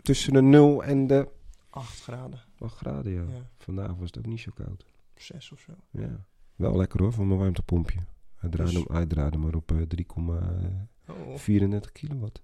tussen 0.02 0.34
de 0.34 0.42
0 0.42 0.84
en 0.84 1.08
de 1.08 1.28
8 1.70 2.02
graden. 2.02 2.40
8 2.60 2.78
graden, 2.78 3.12
ja. 3.12 3.22
Ja, 3.22 3.50
Vandaag 3.58 3.88
was 3.96 4.06
het 4.08 4.18
ook 4.18 4.26
niet 4.26 4.40
zo 4.40 4.52
koud. 4.56 4.86
6 5.16 5.52
of 5.52 5.60
zo. 5.60 5.72
Ja. 5.90 6.26
Wel 6.56 6.78
lekker 6.78 7.02
hoor, 7.02 7.12
van 7.14 7.28
mijn 7.28 7.40
warmtepompje. 7.40 8.00
Draaide, 8.50 9.30
Dus- 9.30 9.38
maar 9.44 9.56
op 9.56 9.72
eh, 9.72 9.78
3,34 9.88 10.88
Oh, 11.10 11.80
kilowatt. 11.94 12.42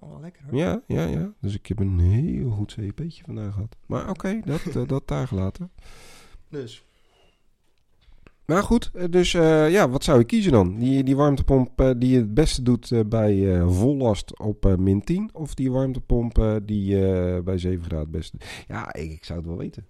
oh, 0.00 0.20
lekker 0.20 0.42
hoor. 0.44 0.54
Ja, 0.58 0.82
ja, 0.86 1.04
ja. 1.04 1.32
Dus 1.40 1.54
ik 1.54 1.66
heb 1.66 1.78
een 1.78 1.98
heel 1.98 2.50
goed 2.50 2.72
CEP'tje 2.72 3.22
vandaag 3.24 3.52
gehad. 3.54 3.76
Maar 3.86 4.10
oké, 4.10 4.40
dat, 4.44 4.60
eh, 4.66 4.82
dat 4.86 5.08
daar 5.08 5.26
gelaten. 5.28 5.70
Dus, 6.48 6.84
Maar 8.44 8.62
goed, 8.62 8.90
eh, 8.94 9.04
dus 9.10 9.34
eh, 9.34 9.70
ja, 9.70 9.88
wat 9.88 10.04
zou 10.04 10.18
je 10.18 10.24
kiezen 10.24 10.52
dan? 10.52 10.78
Die, 10.78 11.04
die 11.04 11.16
warmtepomp 11.16 11.80
eh, 11.80 11.90
die 11.96 12.16
het 12.16 12.34
beste 12.34 12.62
doet 12.62 12.92
eh, 12.92 13.00
bij 13.06 13.54
eh 13.56 13.68
vollast 13.70 14.38
op 14.38 14.66
eh, 14.66 14.76
min 14.76 15.04
10? 15.04 15.30
Of 15.32 15.54
die 15.54 15.70
warmtepomp 15.72 16.38
eh, 16.38 16.56
die 16.62 17.06
eh, 17.06 17.42
bij 17.42 17.58
7 17.58 17.80
graden 17.84 17.98
het 17.98 18.10
beste 18.10 18.36
doet? 18.36 18.64
Ja, 18.68 18.94
ik, 18.94 19.10
ik 19.10 19.24
zou 19.24 19.38
het 19.38 19.48
wel 19.48 19.58
weten. 19.58 19.86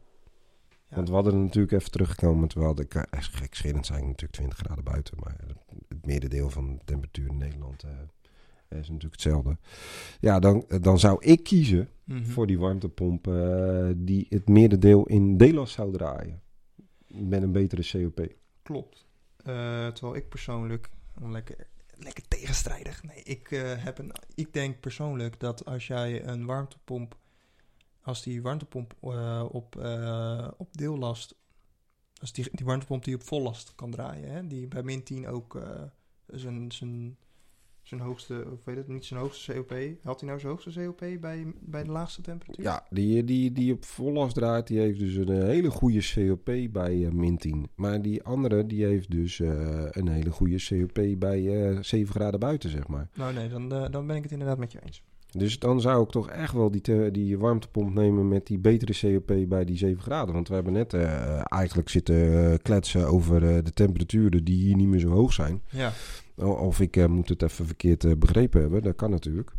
Ja, 0.88 0.96
Want 0.96 1.08
we 1.08 1.14
hadden 1.14 1.42
natuurlijk 1.42 1.72
even 1.72 1.90
teruggekomen. 1.90 2.48
Terwijl 2.48 2.74
de 2.74 2.86
eh, 2.88 3.02
gekscherend 3.10 3.86
zijn 3.86 4.06
natuurlijk 4.06 4.32
20 4.32 4.58
graden 4.58 4.84
buiten. 4.84 5.18
Maar 5.20 5.36
het 5.88 6.06
merendeel 6.06 6.50
van 6.50 6.76
de 6.76 6.84
temperatuur 6.84 7.28
in 7.28 7.36
Nederland 7.36 7.82
eh, 7.82 7.90
is 8.68 8.88
natuurlijk 8.88 9.12
hetzelfde. 9.12 9.56
Ja, 10.20 10.38
dan, 10.38 10.64
dan 10.80 10.98
zou 10.98 11.24
ik 11.24 11.42
kiezen 11.42 11.88
mhm. 12.04 12.24
voor 12.24 12.46
die 12.46 12.58
warmtepomp 12.58 13.28
eh, 13.28 13.88
die 13.96 14.26
het 14.28 14.48
merendeel 14.48 15.06
in 15.06 15.36
Delas 15.36 15.72
zou 15.72 15.92
draaien. 15.92 16.42
Met 17.06 17.42
een 17.42 17.52
betere 17.52 17.88
COP. 17.90 18.32
Klopt. 18.62 19.06
Eh, 19.36 19.86
terwijl 19.86 20.16
ik 20.16 20.28
persoonlijk, 20.28 20.90
lekker, 21.20 21.66
lekker 21.94 22.28
tegenstrijdig. 22.28 23.02
Nee, 23.02 23.22
ik, 23.22 23.50
eh, 23.50 23.84
heb 23.84 23.98
een, 23.98 24.12
ik 24.34 24.52
denk 24.52 24.80
persoonlijk 24.80 25.40
dat 25.40 25.64
als 25.64 25.86
jij 25.86 26.26
een 26.26 26.46
warmtepomp, 26.46 27.16
als 28.08 28.22
die 28.22 28.42
warmtepomp 28.42 28.94
eh, 29.00 29.44
op, 29.50 29.76
eh, 29.76 30.48
op 30.56 30.76
deellast, 30.76 31.34
als 32.20 32.32
die, 32.32 32.48
die 32.52 32.66
warmtepomp 32.66 33.04
die 33.04 33.14
op 33.14 33.22
vollast 33.22 33.74
kan 33.74 33.90
draaien, 33.90 34.30
hè, 34.30 34.46
die 34.46 34.66
bij 34.68 34.82
min 34.82 35.02
10 35.02 35.28
ook 35.28 35.56
eh, 35.56 35.82
zijn, 36.26 36.72
zijn, 36.72 37.16
zijn 37.82 38.00
hoogste, 38.00 38.46
of 38.52 38.64
weet 38.64 38.76
het 38.76 38.88
niet, 38.88 39.04
zijn 39.04 39.20
hoogste 39.20 39.52
COP. 39.52 39.70
Had 40.02 40.20
hij 40.20 40.28
nou 40.28 40.40
zijn 40.40 40.52
hoogste 40.52 40.84
COP 40.84 41.20
bij, 41.20 41.54
bij 41.60 41.84
de 41.84 41.90
laagste 41.90 42.22
temperatuur? 42.22 42.64
Ja, 42.64 42.86
die, 42.90 43.24
die, 43.24 43.52
die 43.52 43.72
op 43.72 43.84
vollast 43.84 44.34
draait, 44.34 44.66
die 44.66 44.78
heeft 44.78 44.98
dus 44.98 45.14
een 45.14 45.42
hele 45.42 45.70
goede 45.70 46.12
COP 46.14 46.72
bij 46.72 47.10
min 47.12 47.38
10. 47.38 47.68
Maar 47.74 48.02
die 48.02 48.22
andere, 48.22 48.66
die 48.66 48.84
heeft 48.84 49.10
dus 49.10 49.38
een 49.38 50.08
hele 50.08 50.30
goede 50.30 50.64
COP 50.68 51.18
bij 51.18 51.70
eh 51.70 51.78
7 51.82 52.14
graden 52.14 52.40
buiten, 52.40 52.70
zeg 52.70 52.88
maar. 52.88 53.08
Nou 53.14 53.34
nee, 53.34 53.48
dan, 53.48 53.68
dan 53.68 54.06
ben 54.06 54.16
ik 54.16 54.22
het 54.22 54.32
inderdaad 54.32 54.58
met 54.58 54.72
je 54.72 54.82
eens. 54.84 55.02
Dus 55.30 55.58
dan 55.58 55.80
zou 55.80 56.02
ik 56.02 56.10
toch 56.10 56.30
echt 56.30 56.52
wel 56.52 56.70
die, 56.70 57.10
die 57.10 57.38
warmtepomp 57.38 57.94
nemen 57.94 58.28
met 58.28 58.46
die 58.46 58.58
betere 58.58 58.94
COP 59.00 59.48
bij 59.48 59.64
die 59.64 59.76
7 59.76 60.02
graden. 60.02 60.34
Want 60.34 60.48
we 60.48 60.54
hebben 60.54 60.72
net 60.72 60.94
eh, 60.94 61.40
eigenlijk 61.44 61.88
zitten 61.88 62.50
eh, 62.52 62.58
kletsen 62.62 63.06
over 63.06 63.56
eh, 63.56 63.64
de 63.64 63.72
temperaturen 63.72 64.44
die 64.44 64.56
hier 64.64 64.76
niet 64.76 64.88
meer 64.88 65.00
zo 65.00 65.08
hoog 65.08 65.32
zijn. 65.32 65.62
Ja. 65.70 65.92
Of 66.36 66.80
ik 66.80 67.08
moet 67.08 67.28
het 67.28 67.42
even 67.42 67.66
verkeerd 67.66 68.18
begrepen 68.18 68.60
hebben, 68.60 68.82
dat 68.82 68.96
kan 68.96 69.10
natuurlijk. 69.10 69.52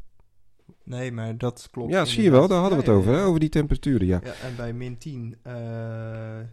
Nee, 0.90 1.12
maar 1.12 1.38
dat 1.38 1.68
klopt. 1.72 1.92
ja, 1.92 2.06
zie 2.06 2.24
je 2.24 2.32
wel, 2.32 2.48
daar 2.48 2.60
hadden 2.60 2.80
we 2.80 2.86
Ja, 2.86 2.92
het 2.92 3.00
over, 3.00 3.12
ja, 3.14 3.18
hè? 3.18 3.26
over 3.26 3.40
die 3.40 3.50
temperaturen. 3.50 4.08
Ja. 4.08 4.20
Ja, 4.24 4.32
en 4.32 4.56
bij 4.56 4.74
min 4.74 4.98
10, 4.98 5.36
eh, 5.42 5.54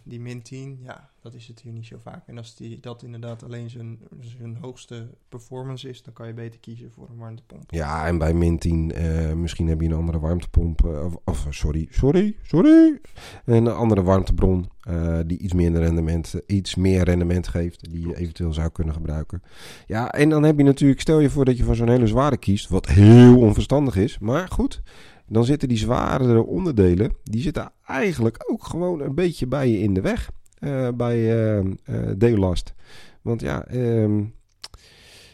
die 0.05 0.21
min 0.21 0.43
10, 0.43 0.79
ja, 0.83 1.11
dat 1.27 1.35
is 1.35 1.47
het 1.47 1.61
hier 1.61 1.73
niet 1.73 1.87
zo 1.87 1.97
vaak. 2.03 2.27
En 2.27 2.39
als 2.39 2.57
die, 2.57 2.81
dat 2.81 3.03
inderdaad 3.03 3.43
alleen 3.43 3.71
zijn, 3.71 3.99
zijn 4.21 4.57
hoogste 4.61 5.09
performance 5.29 5.89
is, 5.89 6.03
dan 6.03 6.13
kan 6.13 6.27
je 6.27 6.35
beter 6.35 6.61
kiezen 6.61 6.91
voor 6.91 7.09
een 7.11 7.17
warmtepomp. 7.17 7.71
Ja, 7.73 8.07
en 8.07 8.19
bij 8.19 8.35
min 8.35 8.59
10, 8.59 8.93
eh, 8.93 9.33
misschien 9.33 9.69
heb 9.69 9.81
je 9.81 9.87
een 9.87 9.95
andere 9.95 10.19
warmtepomp. 10.19 10.85
eh, 10.85 11.05
of, 11.05 11.17
of, 11.25 11.47
sorry, 11.51 11.87
sorry, 11.91 12.37
sorry. 12.43 13.01
Een 13.45 13.69
andere 13.69 14.03
warmtebron 14.03 14.71
eh, 14.81 15.19
die 15.27 15.39
iets 15.39 15.53
meer 15.53 15.73
rendement, 15.73 16.35
iets 16.47 16.75
meer 16.75 17.05
rendement 17.05 17.49
geeft. 17.49 17.91
Die 17.91 18.09
je 18.09 18.17
eventueel 18.17 18.53
zou 18.53 18.71
kunnen 18.71 18.95
gebruiken. 18.95 19.43
Ja, 19.87 20.13
en 20.13 20.29
dan 20.29 20.43
heb 20.43 20.59
je 20.59 20.65
natuurlijk, 20.65 21.01
stel 21.01 21.21
je 21.21 21.31
voor 21.31 21.45
dat 21.45 21.57
je 21.57 21.65
voor 21.65 21.77
zo'n 21.77 21.89
hele 21.89 22.07
zware 22.07 22.37
kiest. 22.37 22.69
Wat 22.69 22.87
heel 22.87 23.39
onverstandig 23.39 23.97
is. 23.97 24.19
Maar 24.19 24.49
goed, 24.49 24.83
dan 25.29 25.45
zitten 25.45 25.69
die 25.69 25.79
zwaardere 25.79 26.45
onderdelen. 26.45 27.13
Die 27.23 27.43
zitten 27.43 27.73
eigenlijk 27.87 28.45
ook 28.51 28.65
gewoon 28.65 29.01
een 29.01 29.15
beetje 29.15 29.47
bij 29.47 29.71
je 29.71 29.79
in 29.79 29.95
de 29.95 30.01
weg. 30.01 30.31
Eh, 30.59 30.89
bij 30.95 31.17
eh 31.17 31.59
eh, 31.59 32.19
deellast. 32.19 32.75
Want 33.23 33.41
ja, 33.41 33.65
ehm, 33.65 34.25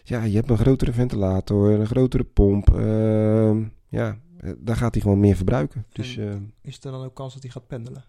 ja, 0.03 0.23
je 0.23 0.37
hebt 0.37 0.51
een 0.51 0.59
grotere 0.59 0.93
ventilator, 0.93 1.71
een 1.71 1.87
grotere 1.87 2.25
pomp. 2.25 2.75
ehm, 2.75 3.65
ja, 3.89 4.19
daar 4.59 4.77
gaat 4.77 4.95
hij 4.95 5.03
gewoon 5.03 5.21
meer 5.21 5.37
verbruiken. 5.37 5.87
Dus 5.93 6.19
Is 6.61 6.85
er 6.85 6.91
dan 6.91 7.05
ook 7.05 7.15
kans 7.15 7.33
dat 7.35 7.43
hij 7.43 7.53
gaat 7.53 7.67
pendelen? 7.67 8.05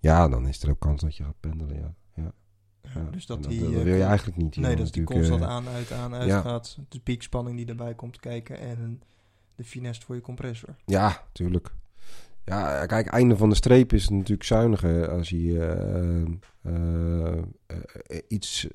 ja, 0.00 0.28
dan 0.28 0.46
is 0.48 0.62
er 0.62 0.70
ook 0.70 0.80
kans 0.80 1.00
dat 1.00 1.16
je 1.16 1.24
gaat 1.24 1.40
pendelen. 1.40 1.76
Ja. 1.76 1.94
Ja, 2.14 2.32
Ja, 2.82 3.00
ja. 3.00 3.10
dus 3.10 3.26
dat 3.26 3.42
die... 3.42 3.60
dat 3.60 3.82
wil 3.82 3.94
je 3.94 4.02
eigenlijk 4.02 4.36
niet. 4.36 4.56
Nee, 4.56 4.76
dat 4.76 4.92
die 4.92 5.04
constant 5.04 5.42
aan, 5.42 5.68
uit, 5.68 5.92
aan, 5.92 6.14
uit 6.14 6.32
gaat. 6.32 6.78
De 6.88 7.00
piekspanning 7.00 7.56
die 7.56 7.66
erbij 7.66 7.94
komt 7.94 8.20
kijken 8.20 8.58
en 8.58 9.02
de 9.54 9.64
finesse 9.64 10.02
voor 10.02 10.14
je 10.14 10.20
compressor. 10.20 10.76
Ja, 10.84 11.22
tuurlijk. 11.32 11.74
Ja, 12.48 12.86
kijk, 12.86 13.06
einde 13.06 13.36
van 13.36 13.48
de 13.48 13.54
streep 13.54 13.92
is 13.92 14.08
natuurlijk 14.08 14.42
zuiniger 14.42 15.10
als 15.10 15.28
je 15.28 15.64
eh, 16.62 17.32
eh, 17.66 17.78
eh, 18.06 18.22
iets, 18.28 18.66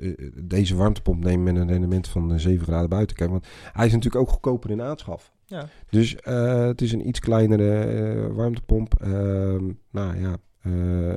deze 0.43 0.75
warmtepomp 0.75 1.23
neemt 1.23 1.43
met 1.43 1.55
een 1.55 1.67
rendement 1.67 2.07
van 2.07 2.33
eh, 2.33 2.39
7 2.39 2.65
graden 2.65 2.89
buiten. 2.89 3.15
Kijk, 3.15 3.29
want 3.29 3.47
hij 3.73 3.85
is 3.85 3.91
natuurlijk 3.91 4.21
ook 4.21 4.29
goedkoper 4.29 4.69
in 4.69 4.81
aanschaf. 4.81 5.33
Ja, 5.45 5.67
Dus 5.89 6.15
het 6.23 6.81
is 6.81 6.91
een 6.91 7.07
iets 7.07 7.19
kleinere 7.19 8.33
warmtepomp. 8.33 8.93
Ehm, 9.01 9.71
nou 9.91 10.19
ja, 10.19 10.37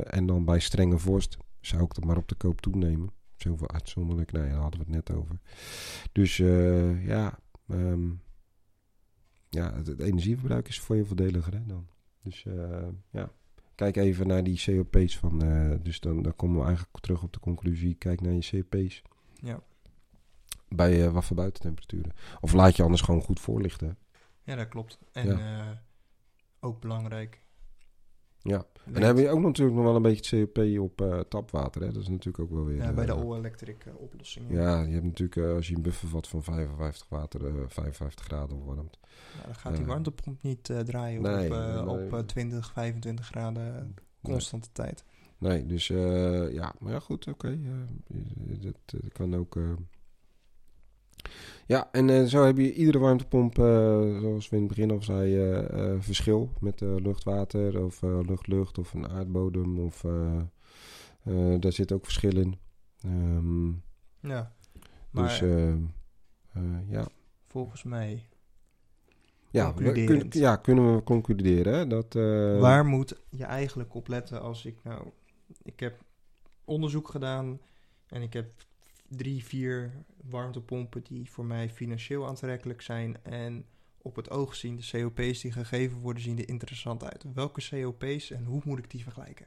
en 0.03 0.27
dan 0.27 0.45
bij 0.45 0.59
strenge 0.59 0.99
vorst 0.99 1.37
zou 1.61 1.83
ik 1.83 1.93
het 1.93 2.05
maar 2.05 2.17
op 2.17 2.29
de 2.29 2.35
koop 2.35 2.61
toenemen. 2.61 3.11
Zoveel 3.37 3.71
uitzonderlijk, 3.71 4.33
nou 4.33 4.45
ja, 4.45 4.53
daar 4.53 4.61
hadden 4.61 4.81
we 4.81 4.87
het 4.87 4.95
net 4.95 5.17
over. 5.17 5.41
Dus 6.13 6.37
ja, 7.03 7.39
ehm, 7.69 8.09
ja 9.49 9.75
het, 9.75 9.87
het 9.87 10.01
energieverbruik 10.01 10.69
is 10.69 10.81
voor 10.81 10.97
je 10.97 11.05
voordeliger 11.05 11.53
hè, 11.53 11.67
dan. 11.67 11.87
Dus 12.27 12.45
eh, 12.45 12.89
ja, 13.11 13.31
kijk 13.75 13.97
even 13.97 14.27
naar 14.27 14.43
die 14.45 14.63
COP's 14.65 15.19
van, 15.19 15.43
eh, 15.43 15.75
dus 15.83 16.01
dan, 16.01 16.23
dan 16.23 16.37
komen 16.37 16.59
we 16.61 16.65
eigenlijk 16.67 16.99
terug 17.01 17.23
op 17.23 17.33
de 17.33 17.41
conclusie. 17.41 17.95
Kijk 17.95 18.21
naar 18.21 18.33
je 18.33 18.65
COP's 18.69 19.03
ja. 19.41 19.61
bij 20.69 21.05
eh, 21.07 21.13
wat 21.13 21.25
voor 21.25 21.37
buitentemperaturen. 21.37 22.13
Of 22.41 22.53
laat 22.53 22.77
je 22.77 22.83
anders 22.83 23.03
gewoon 23.03 23.23
goed 23.23 23.41
voorlichten. 23.41 23.99
ja 24.43 24.55
dat 24.57 24.69
klopt. 24.69 24.99
En 25.13 25.27
Ja. 25.27 25.83
ook 26.61 26.81
belangrijk. 26.81 27.45
Ja. 28.49 28.67
En 28.87 28.93
dan 28.93 29.03
heb 29.03 29.19
je 29.19 29.29
ook 29.29 29.41
natuurlijk 29.41 29.77
nog 29.77 29.85
wel 29.85 29.97
een 29.97 30.03
beetje 30.03 30.53
COP 30.53 30.79
op 30.79 31.01
eh, 31.01 31.21
tapwater. 31.21 31.83
Hè? 31.83 31.93
Dat 31.93 32.03
is 32.03 32.09
natuurlijk 32.09 32.39
ook 32.39 32.51
wel 32.51 32.65
weer... 32.65 32.77
ja, 32.77 32.93
bij 32.93 33.07
de 33.07 33.13
eh, 33.13 33.21
all-electric 33.21 33.85
eh, 33.85 33.93
oplossingen. 33.97 34.53
Ja, 34.53 34.83
je 34.83 34.93
hebt 34.93 35.05
natuurlijk 35.05 35.55
als 35.55 35.69
je 35.69 35.75
een 35.75 35.83
buffer 35.83 36.09
vat 36.09 36.29
van 36.29 36.43
55 36.43 37.09
water, 37.09 37.47
eh 37.47 37.53
55 37.67 38.25
graden 38.25 38.57
opwarmt. 38.57 38.99
Ja, 39.39 39.45
dan 39.45 39.55
gaat 39.55 39.77
die 39.77 39.87
warmtepomp 39.87 40.43
niet 40.43 40.65
draaien 40.85 41.23
nee, 41.23 41.51
op, 41.51 41.57
nee. 41.57 42.05
op 42.05 42.13
eh, 42.13 42.19
20, 42.19 42.73
25 42.73 43.27
graden 43.27 43.95
constante 44.23 44.69
tijd. 44.73 45.05
Nee, 45.39 45.67
dus 45.67 45.87
ja, 45.87 46.75
maar 46.79 46.93
ja, 46.93 47.01
goed, 47.01 47.27
oké. 47.27 47.59
dat, 48.61 48.77
dat 48.87 49.13
kan 49.13 49.37
ook. 49.37 49.59
Ja, 51.67 51.89
en 51.93 52.11
eh, 52.11 52.25
zo 52.25 52.45
heb 52.45 52.57
je 52.57 52.75
iedere 52.75 52.99
warmtepomp, 52.99 53.59
eh, 53.59 53.65
zoals 54.21 54.49
we 54.49 54.57
in 54.57 54.63
het 54.63 54.69
begin 54.75 54.91
al 54.91 55.03
zeiden, 55.03 55.71
eh, 55.71 55.95
verschil 56.01 56.53
met 56.61 56.81
lucht-water 56.81 57.85
of 57.85 58.03
lucht-lucht 58.03 58.79
of 58.79 58.95
een 58.95 59.09
aardbodem 59.09 59.79
of 59.79 60.05
daar 61.59 61.73
zit 61.73 61.93
ook 61.93 62.05
verschil 62.05 62.37
in. 62.37 62.59
Ehm, 63.01 63.69
Ja. 64.21 64.55
Maar 65.11 65.25
dus 65.29 65.41
eh, 65.41 65.73
eh, 65.73 65.79
ja. 66.89 67.07
volgens 67.47 67.83
mij, 67.83 68.29
Ja, 69.51 69.75
we 69.75 69.93
kun- 70.05 70.27
ja, 70.31 70.57
kunnen 70.57 70.95
we 70.95 71.03
concluderen 71.03 71.75
hè, 71.75 71.87
dat... 71.87 72.15
waar 72.61 72.87
moet 72.87 73.21
je 73.31 73.45
eigenlijk 73.45 73.95
op 73.95 74.09
letten 74.09 74.41
als 74.41 74.65
ik 74.65 74.79
nou... 74.85 75.09
Ik 75.63 75.81
heb 75.81 76.05
onderzoek 76.65 77.09
gedaan 77.09 77.61
en 78.07 78.23
ik 78.23 78.33
heb 78.33 78.47
drie, 79.09 79.45
vier 79.45 79.93
warmtepompen 80.31 81.03
die 81.03 81.31
voor 81.31 81.45
mij 81.45 81.71
financieel 81.71 82.27
aantrekkelijk 82.27 82.83
zijn. 82.83 83.17
En 83.23 83.65
op 84.03 84.17
het 84.17 84.31
oog 84.31 84.55
zien 84.55 84.77
de 84.77 84.89
COP's 84.91 85.41
die 85.41 85.53
gegeven 85.53 85.99
worden, 85.99 86.23
zien 86.23 86.39
er 86.39 86.49
interessant 86.49 87.05
uit. 87.05 87.25
Welke 87.35 87.69
COP's 87.71 88.31
en 88.31 88.45
hoe 88.45 88.61
moet 88.65 88.79
ik 88.79 88.91
die 88.91 89.03
vergelijken? 89.03 89.47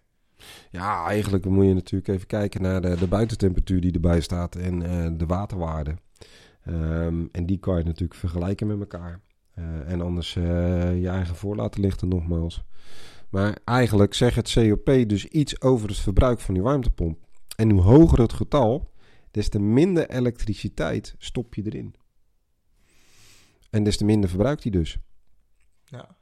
Ja, 0.71 1.05
eigenlijk 1.05 1.45
moet 1.45 1.65
je 1.65 1.73
natuurlijk 1.73 2.09
even 2.09 2.27
kijken 2.27 2.61
naar 2.61 2.81
de, 2.81 2.95
de 2.95 3.07
buitentemperatuur 3.07 3.81
die 3.81 3.93
erbij 3.93 4.21
staat 4.21 4.55
en 4.55 4.81
eh, 4.81 5.17
de 5.17 5.25
waterwaarde. 5.25 5.95
Ehm, 6.63 7.25
en 7.31 7.45
die 7.45 7.57
kan 7.57 7.77
je 7.77 7.83
natuurlijk 7.83 8.19
vergelijken 8.19 8.67
met 8.67 8.79
elkaar. 8.79 9.21
Eh, 9.53 9.91
en 9.91 10.01
anders 10.01 10.35
eh, 10.35 11.01
je 11.01 11.07
eigen 11.07 11.35
voor 11.35 11.55
laten 11.55 11.81
lichten 11.81 12.07
nogmaals. 12.07 12.63
Maar 13.29 13.57
eigenlijk 13.63 14.13
zegt 14.13 14.35
het 14.35 14.53
COP 14.53 14.85
dus 14.85 15.25
iets 15.25 15.61
over 15.61 15.87
het 15.87 15.97
verbruik 15.97 16.39
van 16.39 16.53
die 16.53 16.63
warmtepomp. 16.63 17.17
En 17.55 17.69
hoe 17.69 17.81
hoger 17.81 18.19
het 18.19 18.33
getal, 18.33 18.91
des 19.31 19.49
te 19.49 19.59
minder 19.59 20.09
elektriciteit 20.09 21.15
stop 21.17 21.55
je 21.55 21.63
erin. 21.65 21.95
En 23.69 23.83
des 23.83 23.97
te 23.97 24.05
minder 24.05 24.29
verbruikt 24.29 24.63
hij 24.63 24.71
dus. 24.71 24.97
Ja. 25.85 26.17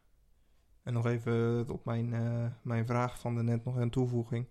En 0.83 0.93
nog 0.93 1.05
even 1.05 1.69
op 1.69 1.85
mijn, 1.85 2.13
eh, 2.13 2.45
mijn 2.61 2.85
vraag 2.85 3.19
van 3.19 3.45
net 3.45 3.63
nog 3.63 3.75
een 3.75 3.89
toevoeging. 3.89 4.47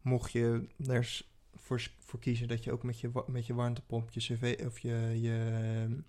Mocht 0.00 0.32
je 0.32 0.68
er 0.86 1.24
voor, 1.54 1.88
voor 1.98 2.18
kiezen 2.18 2.48
dat 2.48 2.64
je 2.64 2.72
ook 2.72 2.82
met 2.82 3.00
je, 3.00 3.10
met 3.26 3.46
je 3.46 3.54
warmtepomp 3.54 4.10
je 4.10 4.20
cv 4.20 4.64
of 4.66 4.78
je, 4.78 5.20
je, 5.20 6.02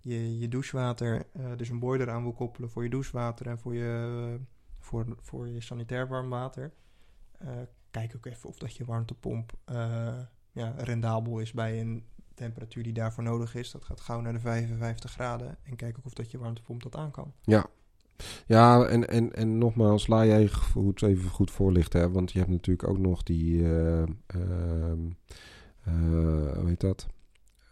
je, 0.00 0.38
je 0.38 0.48
douchewater, 0.48 1.26
eh, 1.32 1.56
dus 1.56 1.68
een 1.68 1.78
boiler 1.78 2.10
aan 2.10 2.22
wil 2.22 2.32
koppelen 2.32 2.70
voor 2.70 2.82
je 2.82 2.90
douchewater 2.90 3.46
en 3.46 3.58
voor 3.58 3.74
je, 3.74 4.38
voor, 4.78 5.16
voor 5.20 5.48
je 5.48 5.60
sanitair 5.60 6.08
warm 6.08 6.28
water. 6.28 6.72
eh, 7.38 7.48
kijk 7.90 8.16
ook 8.16 8.26
even 8.26 8.48
of 8.48 8.58
dat 8.58 8.76
je 8.76 8.84
warmtepomp 8.84 9.52
eh, 9.64 10.18
ja, 10.52 10.74
rendabel 10.76 11.38
is 11.38 11.52
bij 11.52 11.80
een 11.80 12.04
temperatuur 12.34 12.82
die 12.82 12.92
daarvoor 12.92 13.24
nodig 13.24 13.54
is. 13.54 13.70
Dat 13.70 13.84
gaat 13.84 14.00
gauw 14.00 14.20
naar 14.20 14.32
de 14.32 14.40
55 14.40 15.12
graden. 15.12 15.56
En 15.62 15.76
kijk 15.76 15.98
ook 15.98 16.06
of 16.06 16.12
dat 16.12 16.30
je 16.30 16.38
warmtepomp 16.38 16.82
dat 16.82 16.96
aan 16.96 17.10
kan. 17.10 17.32
Ja. 17.42 17.66
Ja, 18.46 18.84
en, 18.84 19.08
en, 19.08 19.32
en 19.32 19.58
nogmaals, 19.58 20.06
laat 20.06 20.26
jij 20.26 20.48
goed, 20.48 21.02
even 21.02 21.30
goed 21.30 21.50
voorlichten. 21.50 22.00
Hè? 22.00 22.10
Want 22.10 22.32
je 22.32 22.38
hebt 22.38 22.50
natuurlijk 22.50 22.88
ook 22.88 22.98
nog 22.98 23.22
die... 23.22 23.62
eh, 23.62 24.02
hoe 26.54 26.64
heet 26.66 26.80
dat? 26.80 27.06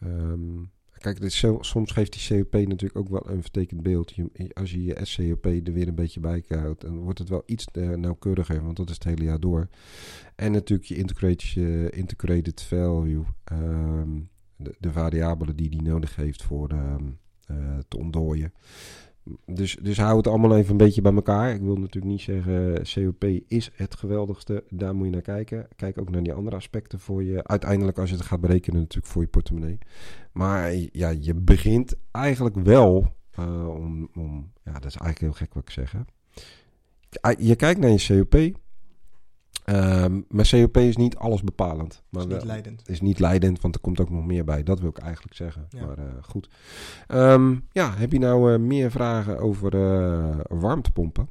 Ehm, 0.00 0.62
kijk, 1.08 1.20
dit 1.20 1.32
soms 1.60 1.92
geeft 1.92 2.28
die 2.28 2.42
COP 2.42 2.52
natuurlijk 2.52 2.96
ook 2.96 3.08
wel 3.08 3.30
een 3.30 3.42
vertekend 3.42 3.82
beeld. 3.82 4.14
Als 4.52 4.70
je 4.70 4.84
je 4.84 4.98
SCOP 5.02 5.46
er 5.46 5.72
weer 5.72 5.88
een 5.88 5.94
beetje 5.94 6.20
bij 6.20 6.44
houdt, 6.48 6.80
dan 6.80 6.98
wordt 6.98 7.18
het 7.18 7.28
wel 7.28 7.42
iets 7.46 7.66
eh, 7.72 7.88
nauwkeuriger. 7.88 8.62
Want 8.62 8.76
dat 8.76 8.88
is 8.88 8.94
het 8.94 9.04
hele 9.04 9.24
jaar 9.24 9.40
door. 9.40 9.68
En 10.36 10.52
natuurlijk 10.52 10.88
je 10.88 10.96
integrated, 10.96 11.42
je 11.42 11.90
integrated 11.90 12.62
value. 12.62 13.24
ehm, 13.44 14.20
de, 14.56 14.74
de 14.78 14.92
variabelen 14.92 15.56
die 15.56 15.70
die 15.70 15.82
nodig 15.82 16.16
heeft 16.16 16.42
voor 16.42 16.68
eh, 16.70 16.96
te 17.88 17.98
ontdooien. 17.98 18.52
Dus, 19.46 19.76
dus 19.82 19.98
hou 19.98 20.16
het 20.16 20.26
allemaal 20.26 20.56
even 20.56 20.70
een 20.70 20.76
beetje 20.76 21.00
bij 21.00 21.14
elkaar. 21.14 21.54
Ik 21.54 21.60
wil 21.60 21.76
natuurlijk 21.76 22.12
niet 22.12 22.20
zeggen, 22.20 22.82
COP 22.94 23.24
is 23.46 23.70
het 23.74 23.94
geweldigste. 23.94 24.64
Daar 24.68 24.94
moet 24.94 25.06
je 25.06 25.12
naar 25.12 25.22
kijken. 25.22 25.68
Kijk 25.76 26.00
ook 26.00 26.10
naar 26.10 26.22
die 26.22 26.32
andere 26.32 26.56
aspecten 26.56 27.00
voor 27.00 27.24
je. 27.24 27.44
Uiteindelijk 27.44 27.98
als 27.98 28.10
je 28.10 28.16
het 28.16 28.24
gaat 28.24 28.40
berekenen 28.40 28.80
natuurlijk 28.80 29.12
voor 29.12 29.22
je 29.22 29.28
portemonnee. 29.28 29.78
Maar 30.32 30.74
ja, 30.92 31.08
je 31.20 31.34
begint 31.34 31.94
eigenlijk 32.10 32.56
wel 32.56 33.14
eh, 33.30 33.68
om, 33.68 34.08
om... 34.14 34.52
Ja, 34.64 34.72
dat 34.72 34.84
is 34.84 34.96
eigenlijk 34.96 35.18
heel 35.18 35.32
gek 35.46 35.54
wat 35.54 35.62
ik 35.62 35.70
zeg. 35.70 35.94
Je 37.38 37.56
kijkt 37.56 37.80
naar 37.80 37.90
je 37.90 38.06
COP. 38.06 38.58
Ehm, 39.68 40.20
maar 40.28 40.48
COP 40.50 40.76
is 40.76 40.96
niet 40.96 41.16
alles 41.16 41.42
bepalend. 41.42 42.02
Maar 42.08 42.22
is 42.22 42.28
niet 42.28 42.36
wel- 42.36 42.46
leidend. 42.46 42.88
is 42.88 43.00
niet 43.00 43.18
leidend, 43.18 43.60
want 43.60 43.74
er 43.74 43.80
komt 43.80 44.00
ook 44.00 44.10
nog 44.10 44.26
meer 44.26 44.44
bij. 44.44 44.62
Dat 44.62 44.80
wil 44.80 44.88
ik 44.88 44.98
eigenlijk 44.98 45.34
zeggen. 45.34 45.66
Ja. 45.68 45.86
Maar 45.86 45.98
eh, 45.98 46.22
goed. 46.22 46.48
Ehm, 47.06 47.56
ja, 47.70 47.94
heb 47.94 48.12
je 48.12 48.18
nou 48.18 48.52
eh, 48.52 48.58
meer 48.58 48.90
vragen 48.90 49.38
over 49.38 49.74
eh, 49.74 50.40
warmtepompen? 50.48 51.28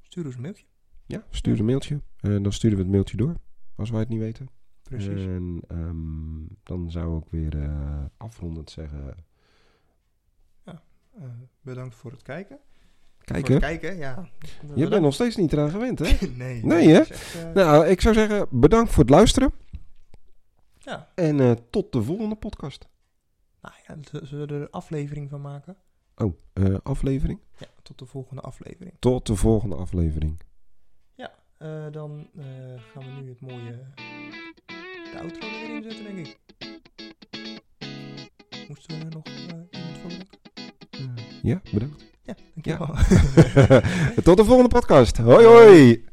Stuur 0.00 0.24
eens 0.24 0.34
een 0.34 0.40
mailtje. 0.40 0.64
Ja, 1.06 1.26
stuur 1.30 1.58
een 1.58 1.64
mailtje. 1.64 2.00
En 2.20 2.42
dan 2.42 2.52
sturen 2.52 2.76
we 2.76 2.82
het 2.82 2.92
mailtje 2.92 3.16
door, 3.16 3.34
als 3.74 3.90
wij 3.90 4.00
het 4.00 4.08
niet 4.08 4.18
weten. 4.18 4.48
Precies. 4.82 5.24
En 5.24 5.60
ehm, 5.68 6.54
dan 6.62 6.90
zou 6.90 7.18
ik 7.18 7.24
weer 7.30 7.70
afrondend 8.16 8.70
zeggen... 8.70 9.14
Eh, 11.20 11.24
bedankt 11.60 11.94
voor 11.94 12.10
het 12.10 12.22
kijken. 12.22 12.58
Kijk, 13.26 13.46
voor 13.46 13.54
hè? 13.60 13.66
het 13.66 13.78
kijken, 13.78 13.96
ja. 13.98 14.28
Je 14.74 14.88
bent 14.88 15.02
nog 15.02 15.14
steeds 15.14 15.36
niet 15.36 15.52
eraan 15.52 15.70
gewend, 15.70 15.98
hè? 15.98 16.26
nee. 16.36 16.64
Nee, 16.64 16.88
hè? 16.88 16.98
echt, 16.98 17.34
eh, 17.34 17.52
nou, 17.52 17.86
ik 17.86 18.00
zou 18.00 18.14
zeggen, 18.14 18.46
bedankt 18.50 18.90
voor 18.90 19.02
het 19.02 19.12
luisteren. 19.12 19.52
Ja, 20.78 21.08
En 21.14 21.40
eh, 21.40 21.50
tot 21.70 21.92
de 21.92 22.02
volgende 22.02 22.34
podcast. 22.34 22.88
nou 23.60 23.74
ja, 23.86 23.96
zullen 24.22 24.46
we 24.48 24.54
er 24.54 24.60
een 24.60 24.70
aflevering 24.70 25.30
van 25.30 25.40
maken? 25.40 25.76
Oh, 26.16 26.34
eh, 26.52 26.74
aflevering? 26.82 27.40
Ja, 27.58 27.66
tot 27.82 27.98
de 27.98 28.06
volgende 28.06 28.42
aflevering. 28.42 28.94
Tot 28.98 29.26
de 29.26 29.36
volgende 29.36 29.76
aflevering. 29.76 30.38
Eh, 31.58 31.86
dan 31.90 32.28
gaan 32.92 33.02
we 33.04 33.20
nu 33.22 33.28
het 33.28 33.40
mooie... 33.40 33.78
De 35.12 35.18
outro 35.20 35.48
er 35.48 35.82
weer 35.82 35.82
denk 35.82 36.26
ik. 36.26 36.38
Moesten 38.68 38.98
we 38.98 39.04
er 39.04 39.10
nog 39.10 39.26
iemand 39.26 39.98
voor 40.00 40.10
bedanken? 40.90 41.38
Ja, 41.42 41.60
bedankt. 41.72 42.04
Ja, 42.26 42.34
dankjewel. 42.54 42.94
Tot 44.24 44.36
de 44.36 44.44
volgende 44.44 44.68
podcast. 44.68 45.16
Hoi 45.16 45.44
hoi. 45.44 46.04